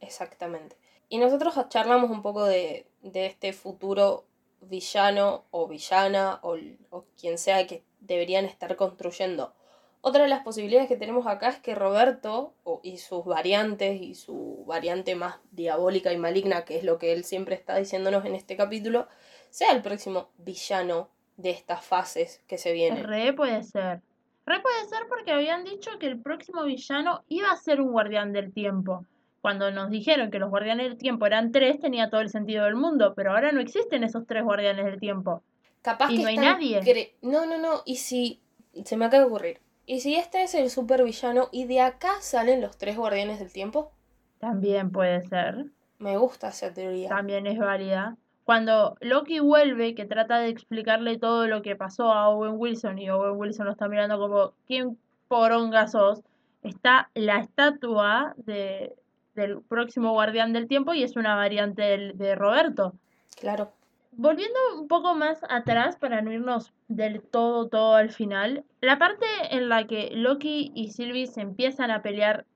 [0.00, 0.76] Exactamente.
[1.08, 4.24] Y nosotros charlamos un poco de, de este futuro
[4.60, 6.56] villano o villana o,
[6.90, 9.54] o quien sea que deberían estar construyendo.
[10.00, 14.64] Otra de las posibilidades que tenemos acá es que Roberto y sus variantes y su
[14.64, 18.56] variante más diabólica y maligna, que es lo que él siempre está diciéndonos en este
[18.56, 19.08] capítulo,
[19.50, 23.02] sea el próximo villano de estas fases que se vienen.
[23.02, 24.00] Re puede ser.
[24.46, 28.32] Re puede ser porque habían dicho que el próximo villano iba a ser un guardián
[28.32, 29.04] del tiempo.
[29.46, 32.74] Cuando nos dijeron que los guardianes del tiempo eran tres, tenía todo el sentido del
[32.74, 35.44] mundo, pero ahora no existen esos tres guardianes del tiempo.
[35.82, 37.14] Capaz Y que no hay nadie.
[37.22, 37.82] No, no, no.
[37.84, 38.40] Y si.
[38.84, 39.60] Se me acaba de ocurrir.
[39.86, 43.92] ¿Y si este es el supervillano y de acá salen los tres guardianes del tiempo?
[44.40, 45.66] También puede ser.
[46.00, 47.08] Me gusta esa teoría.
[47.08, 48.16] También es válida.
[48.42, 53.10] Cuando Loki vuelve, que trata de explicarle todo lo que pasó a Owen Wilson, y
[53.10, 56.20] Owen Wilson lo está mirando como, ¿quién poronga sos?
[56.64, 58.96] Está la estatua de,
[59.36, 62.94] del próximo guardián del tiempo y es una variante del- de Roberto.
[63.38, 63.70] Claro.
[64.12, 69.26] Volviendo un poco más atrás para no irnos del todo, todo al final, la parte
[69.50, 72.46] en la que Loki y Sylvie se empiezan a pelear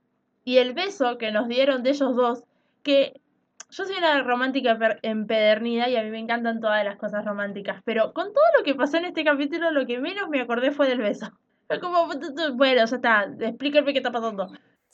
[0.43, 2.45] y el beso que nos dieron de ellos dos,
[2.83, 3.21] que
[3.69, 8.15] yo soy una romántica empedernida y a mí me encantan todas las cosas románticas, pero
[8.15, 10.99] con todo lo que pasó en este capítulo, lo que menos me acordé fue del
[10.99, 11.31] beso.
[11.69, 12.09] Fue como,
[12.55, 14.51] bueno, ya está, explícame qué está pasando.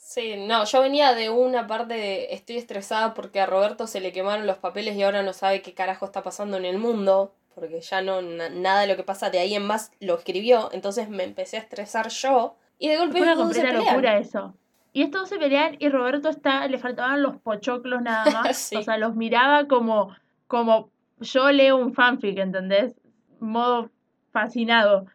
[0.09, 4.13] Sí, no, yo venía de una parte de estoy estresada porque a Roberto se le
[4.13, 7.81] quemaron los papeles y ahora no sabe qué carajo está pasando en el mundo, porque
[7.81, 11.09] ya no na- nada de lo que pasa de ahí en más lo escribió, entonces
[11.09, 14.53] me empecé a estresar yo y de golpe Fue una completa locura eso.
[14.93, 18.55] Y estos se pelean y Roberto está, le faltaban los pochoclos nada más.
[18.57, 18.77] Sí.
[18.77, 20.15] O sea, los miraba como,
[20.47, 20.89] como
[21.19, 22.95] yo leo un fanfic, ¿entendés?
[23.41, 23.89] Modo
[24.31, 25.05] fascinado.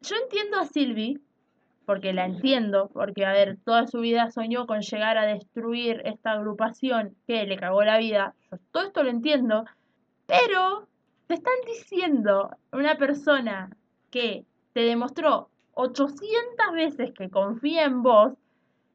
[0.00, 1.18] Yo entiendo a Sylvie,
[1.88, 6.32] porque la entiendo, porque a ver, toda su vida soñó con llegar a destruir esta
[6.32, 8.34] agrupación que le cagó la vida.
[8.52, 9.64] Yo todo esto lo entiendo,
[10.26, 10.86] pero
[11.28, 13.74] te están diciendo una persona
[14.10, 16.28] que te demostró 800
[16.74, 18.34] veces que confía en vos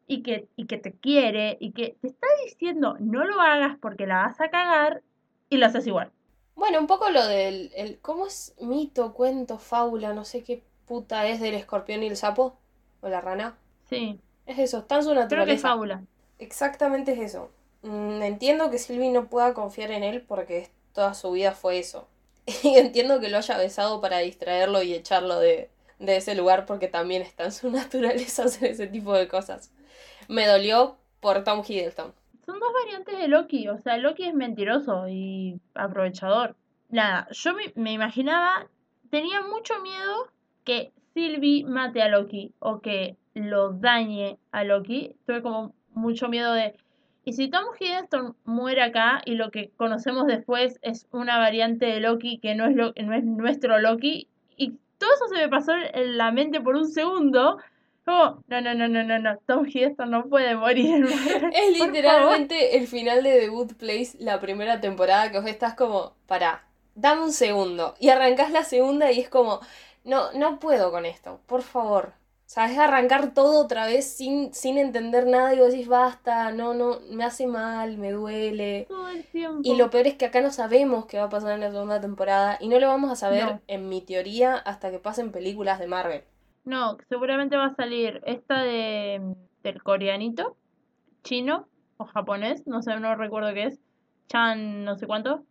[0.05, 4.05] y que, y que te quiere y que te está diciendo no lo hagas porque
[4.05, 5.01] la vas a cagar
[5.49, 6.11] y lo haces igual.
[6.53, 7.71] Bueno, un poco lo del.
[7.75, 10.13] El, ¿Cómo es mito, cuento, fábula?
[10.13, 12.59] No sé qué puta es del escorpión y el sapo.
[13.03, 13.55] O la rana.
[13.89, 15.69] Sí, Es eso, está en su creo que es naturaleza.
[15.69, 16.03] fábula.
[16.39, 17.51] Exactamente es eso.
[17.83, 22.07] mm, entiendo que Sylvie no pueda confiar en él porque toda su vida fue eso.
[22.63, 26.87] Y entiendo que lo haya besado para distraerlo y echarlo de, de ese lugar porque
[26.89, 29.71] también está en su naturaleza hacer ese tipo de cosas.
[30.29, 32.13] Me dolió por Tom Hiddleston.
[32.45, 36.55] Son dos variantes de Loki, o sea, Loki es mentiroso y aprovechador.
[36.89, 38.67] Nada, yo me, me imaginaba,
[39.09, 40.27] tenía mucho miedo
[40.65, 45.15] que Sylvie mate a Loki o que lo dañe a Loki.
[45.25, 46.75] Tuve como mucho miedo de...
[47.25, 52.01] Y si Tom Hiddleston muere acá y lo que conocemos después es una variante de
[52.01, 55.71] Loki que no es, lo, no es nuestro Loki, y todo eso se me pasó
[55.93, 57.59] en la mente por un segundo,
[58.03, 61.05] como, no, no, no, no, no, no, Tom Hiddleston no puede morir
[61.53, 66.13] Es literalmente el final de The Good Place, la primera temporada, que vos estás como,
[66.27, 67.95] pará, dame un segundo.
[67.99, 69.61] Y arrancás la segunda y es como,
[70.03, 72.13] no, no puedo con esto, por favor.
[72.45, 76.51] O sea, es arrancar todo otra vez sin, sin entender nada y vos decís, basta,
[76.51, 78.85] no, no, me hace mal, me duele.
[78.89, 79.61] Todo el tiempo.
[79.63, 81.99] Y lo peor es que acá no sabemos qué va a pasar en la segunda
[82.01, 83.61] temporada y no lo vamos a saber, No.
[83.67, 86.23] en mi teoría, hasta que pasen películas de Marvel.
[86.65, 90.57] No, seguramente va a salir esta de del coreanito,
[91.23, 93.79] chino o japonés, no sé, no recuerdo qué es.
[94.27, 95.43] Chan, no sé cuánto.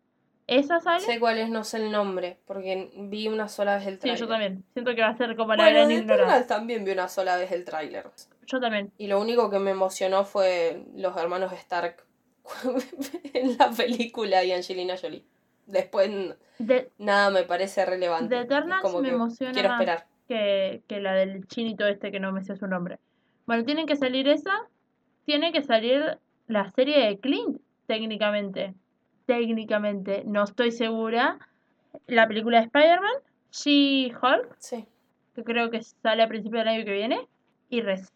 [0.47, 1.01] Esa sale.
[1.01, 4.21] Sé cuál es, no sé el nombre, porque vi una sola vez el Sí, trailer.
[4.21, 4.65] yo también.
[4.73, 7.53] Siento que va a ser como la Bueno, gran de también vi una sola vez
[7.53, 8.11] el tráiler.
[8.47, 8.93] Yo también.
[8.99, 12.05] Y lo único que me emocionó fue los hermanos Stark
[13.35, 15.25] en la película y Angelina Jolie.
[15.67, 16.11] Después
[16.59, 18.35] De, nada me parece relevante.
[18.35, 20.07] The Eternals como me que emociona Quiero esperar.
[20.29, 22.99] que, que la del chinito este que no me sé su nombre.
[23.47, 24.67] Bueno, tienen que salir esa.
[25.25, 26.19] Tiene que salir
[26.49, 28.75] la serie de Clint, técnicamente.
[29.27, 31.39] Técnicamente, no estoy segura.
[32.07, 33.13] La película de Spider-Man,
[33.51, 34.87] She-Hulk, Sí.
[35.35, 37.29] que creo que sale a principios del año que viene.
[37.69, 38.09] Y recién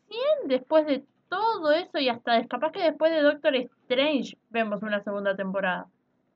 [0.47, 5.01] después de todo eso, y hasta es capaz que después de Doctor Strange, vemos una
[5.03, 5.87] segunda temporada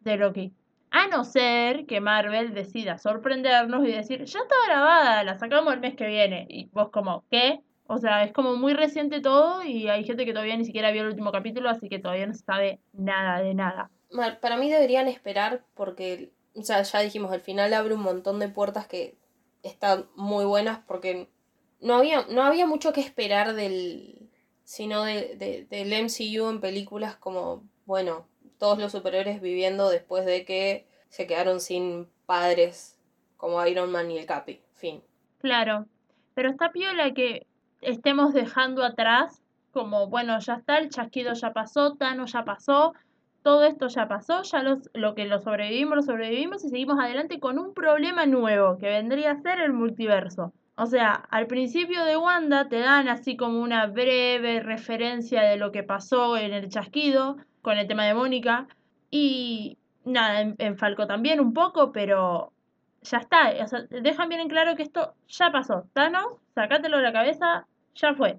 [0.00, 0.52] de Loki.
[0.90, 5.80] A no ser que Marvel decida sorprendernos y decir, ya está grabada, la sacamos el
[5.80, 6.46] mes que viene.
[6.48, 7.60] Y vos como, ¿qué?
[7.86, 11.02] O sea, es como muy reciente todo y hay gente que todavía ni siquiera vio
[11.02, 13.90] el último capítulo, así que todavía no sabe nada de nada.
[14.40, 18.48] Para mí deberían esperar porque, o sea, ya dijimos, al final abre un montón de
[18.48, 19.16] puertas que
[19.62, 21.28] están muy buenas porque
[21.80, 24.30] no había, no había mucho que esperar del,
[24.64, 28.26] sino de, de- del MCU en películas como, bueno,
[28.58, 32.98] todos los superhéroes viviendo después de que se quedaron sin padres
[33.36, 34.60] como Iron Man y el Capi.
[34.74, 35.02] Fin.
[35.38, 35.86] Claro,
[36.34, 37.46] pero está piola que
[37.80, 39.42] estemos dejando atrás,
[39.72, 42.92] como, bueno, ya está, el chasquido ya pasó, Thanos ya pasó,
[43.42, 47.40] todo esto ya pasó, ya los, lo que lo sobrevivimos, lo sobrevivimos y seguimos adelante
[47.40, 50.52] con un problema nuevo, que vendría a ser el multiverso.
[50.76, 55.72] O sea, al principio de Wanda te dan así como una breve referencia de lo
[55.72, 58.66] que pasó en el chasquido con el tema de Mónica.
[59.10, 62.52] Y nada, en, Falco también un poco, pero
[63.02, 63.52] ya está.
[63.62, 65.84] O sea, dejan bien en claro que esto ya pasó.
[65.92, 68.38] Thanos, sacátelo de la cabeza, ya fue.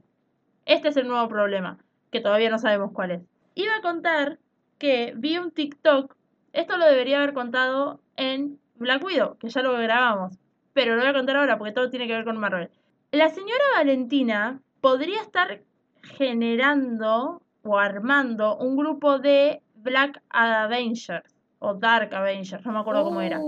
[0.66, 1.78] Este es el nuevo problema,
[2.12, 3.22] que todavía no sabemos cuál es.
[3.54, 4.40] Iba a contar
[4.82, 6.16] que vi un TikTok,
[6.54, 10.40] esto lo debería haber contado en Black Widow, que ya lo grabamos,
[10.74, 12.72] pero lo voy a contar ahora porque todo tiene que ver con Marvel.
[13.12, 15.62] La señora Valentina podría estar
[16.02, 23.22] generando o armando un grupo de Black Avengers o Dark Avengers, no me acuerdo cómo
[23.22, 23.40] era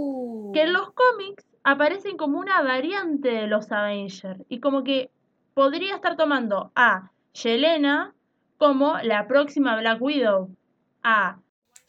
[0.53, 5.09] que en los cómics aparecen como una variante de los Avengers y como que
[5.55, 8.13] podría estar tomando a Yelena
[8.59, 10.55] como la próxima Black Widow,
[11.03, 11.39] a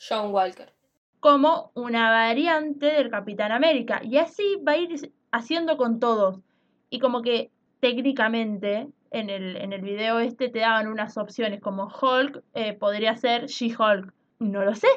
[0.09, 0.73] John Walker.
[1.21, 6.41] como una variante del Capitán América y así va a ir haciendo con todos
[6.91, 7.51] y como que
[7.81, 13.17] técnicamente en el, en el video este te daban unas opciones como Hulk eh, podría
[13.17, 14.89] ser She-Hulk, no lo sé,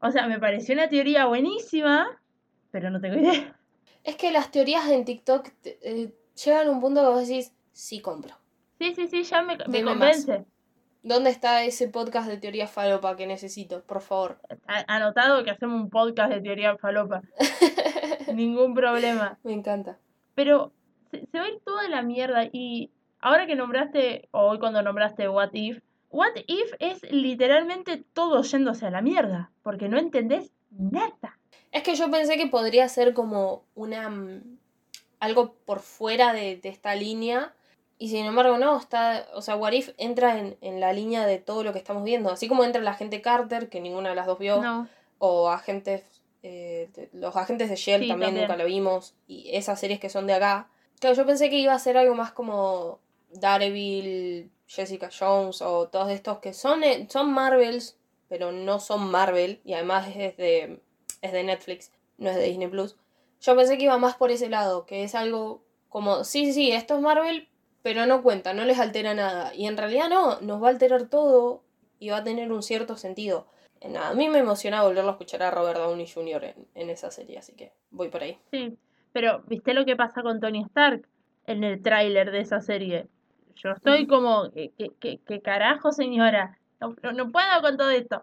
[0.00, 2.20] o sea me pareció una teoría buenísima,
[2.70, 3.56] pero no tengo idea.
[4.02, 8.00] Es que las teorías en TikTok eh, llegan a un punto que vos decís, sí
[8.00, 8.34] compro.
[8.78, 10.26] Sí, sí, sí, ya me, me más.
[11.02, 13.82] ¿Dónde está ese podcast de teoría falopa que necesito?
[13.82, 14.38] Por favor.
[14.66, 17.22] Anotado que hacemos un podcast de teoría falopa.
[18.34, 19.38] Ningún problema.
[19.42, 19.98] Me encanta.
[20.34, 20.72] Pero
[21.10, 22.44] se, se va a ir toda la mierda.
[22.52, 22.90] Y
[23.20, 25.78] ahora que nombraste, o hoy cuando nombraste What If,
[26.10, 29.52] What If es literalmente todo yéndose a la mierda.
[29.62, 31.38] Porque no entendés nada.
[31.72, 34.10] Es que yo pensé que podría ser como una.
[34.10, 34.58] mm,
[35.20, 37.54] algo por fuera de, de esta línea.
[38.00, 39.28] Y sin embargo, no, está.
[39.34, 42.30] O sea, What If entra en, en la línea de todo lo que estamos viendo.
[42.30, 44.60] Así como entra la agente Carter, que ninguna de las dos vio.
[44.62, 44.88] No.
[45.18, 46.02] O agentes.
[46.42, 48.48] eh, los agentes de Shell Sí, también, también.
[48.48, 49.14] nunca lo vimos.
[49.28, 50.68] Y esas series que son de acá.
[50.98, 52.98] Claro, yo pensé que iba a ser algo más como
[53.32, 57.96] Daredevil, Jessica Jones o todos estos que son, eh, son Marvels,
[58.28, 60.80] pero no son Marvel, y además es de,
[61.20, 62.96] es de Netflix, no es de Disney Plus.
[63.40, 66.72] Yo pensé que iba más por ese lado, que es algo como, sí, sí, sí,
[66.72, 67.48] esto es Marvel,
[67.82, 69.54] pero no cuenta, no les altera nada.
[69.54, 71.62] Y en realidad no, nos va a alterar todo
[71.98, 73.46] y va a tener un cierto sentido.
[73.80, 76.44] Eh, Nada, a mí me emociona volverlo a escuchar a Robert Downey Jr.
[76.44, 78.38] en, en esa serie, así que voy por ahí.
[78.50, 78.76] Sí,
[79.12, 81.08] pero ¿viste lo que pasa con Tony Stark
[81.46, 83.06] en el tráiler de esa serie?
[83.56, 86.58] Yo estoy como, ¿qué, qué, qué- qué carajo, señora?
[86.80, 88.22] No, no- no puedo con todo esto.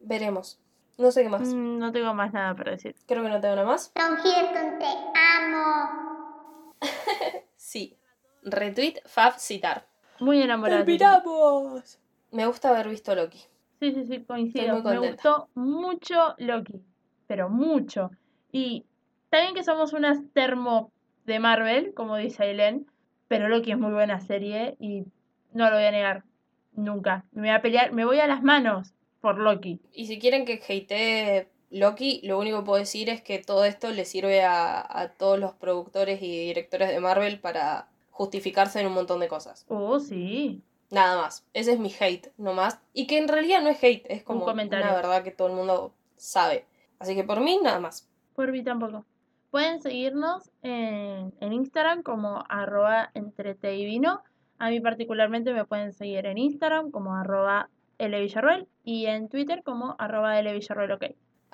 [0.00, 0.58] Veremos.
[0.98, 1.48] No sé qué más.
[1.54, 2.94] Mm, No tengo más nada para decir.
[3.06, 3.92] Creo que no tengo nada más.
[3.94, 4.86] Tom Hiddleston, te
[5.18, 6.74] amo.
[7.56, 7.96] Sí.
[8.44, 9.86] Retweet, Fab, citar.
[10.20, 10.84] Muy enamorada.
[10.84, 11.98] ¡Terminamos!
[12.30, 13.38] Me gusta haber visto Loki.
[13.80, 14.82] Sí, sí, sí, Estoy coincido.
[14.82, 16.82] Me gustó mucho Loki,
[17.26, 18.10] pero mucho.
[18.52, 18.84] Y
[19.24, 20.92] está bien que somos unas termo
[21.26, 22.86] de Marvel, como dice Aileen,
[23.28, 25.04] pero Loki es muy buena serie y
[25.52, 26.24] no lo voy a negar
[26.72, 27.24] nunca.
[27.32, 29.80] Me voy a pelear, me voy a las manos por Loki.
[29.92, 33.90] Y si quieren que hatee Loki, lo único que puedo decir es que todo esto
[33.90, 38.94] le sirve a, a todos los productores y directores de Marvel para justificarse en un
[38.94, 39.66] montón de cosas.
[39.68, 40.62] Oh, sí.
[40.90, 41.44] Nada más.
[41.52, 42.80] Ese es mi hate, no más.
[42.92, 44.86] Y que en realidad no es hate, es como comentario.
[44.86, 46.64] una verdad que todo el mundo sabe.
[47.00, 48.08] Así que por mí, nada más.
[48.36, 49.04] Por mí tampoco.
[49.50, 54.22] Pueden seguirnos en, en Instagram como arroba entrete y vino.
[54.58, 59.96] A mí particularmente me pueden seguir en Instagram como arroba Villarroel y en Twitter como
[59.98, 61.04] arroba Villarroel, ok.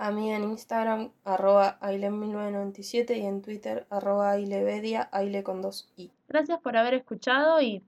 [0.03, 6.11] A mí en Instagram, arroba Ailen1997 y en Twitter, arroba Ailevedia, Aile con dos i.
[6.27, 7.85] Gracias por haber escuchado y,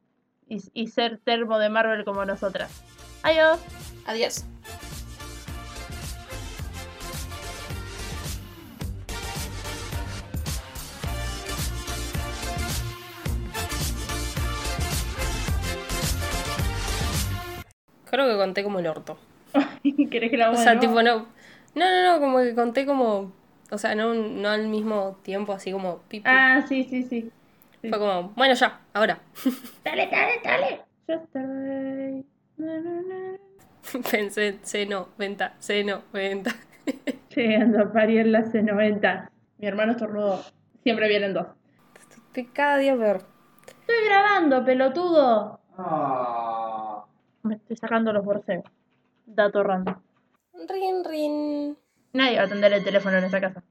[0.47, 2.83] y, y ser termo de Marvel como nosotras.
[3.23, 3.59] Adiós.
[4.05, 4.45] Adiós.
[18.11, 19.17] Creo que conté como el orto.
[20.11, 21.41] ¿Querés que la O sea, tipo, no.
[21.75, 23.33] No, no, no, como que conté como.
[23.71, 25.99] O sea, no, no al mismo tiempo, así como.
[26.09, 26.27] pi, pi.
[26.27, 27.31] Ah, sí, sí, sí.
[27.81, 27.89] sí.
[27.89, 29.21] Fue como, bueno, ya, ahora.
[29.85, 30.81] Dale, dale, dale.
[31.09, 32.27] Yo estoy.
[32.59, 33.39] Na, na, na.
[34.11, 36.53] Pensé, seno, venta, seno, venta.
[37.35, 39.29] Llegando a parir la C90.
[39.59, 40.43] Mi hermano estornudó.
[40.83, 41.47] Siempre vienen dos.
[41.95, 43.23] Estoy cada día peor.
[43.67, 45.61] Estoy grabando, pelotudo.
[47.43, 48.65] Me estoy sacando los borseos.
[49.27, 49.97] Dato random.
[50.55, 51.79] Rin, rin.
[52.13, 53.65] Nadie va a atender el teléfono en esta casa.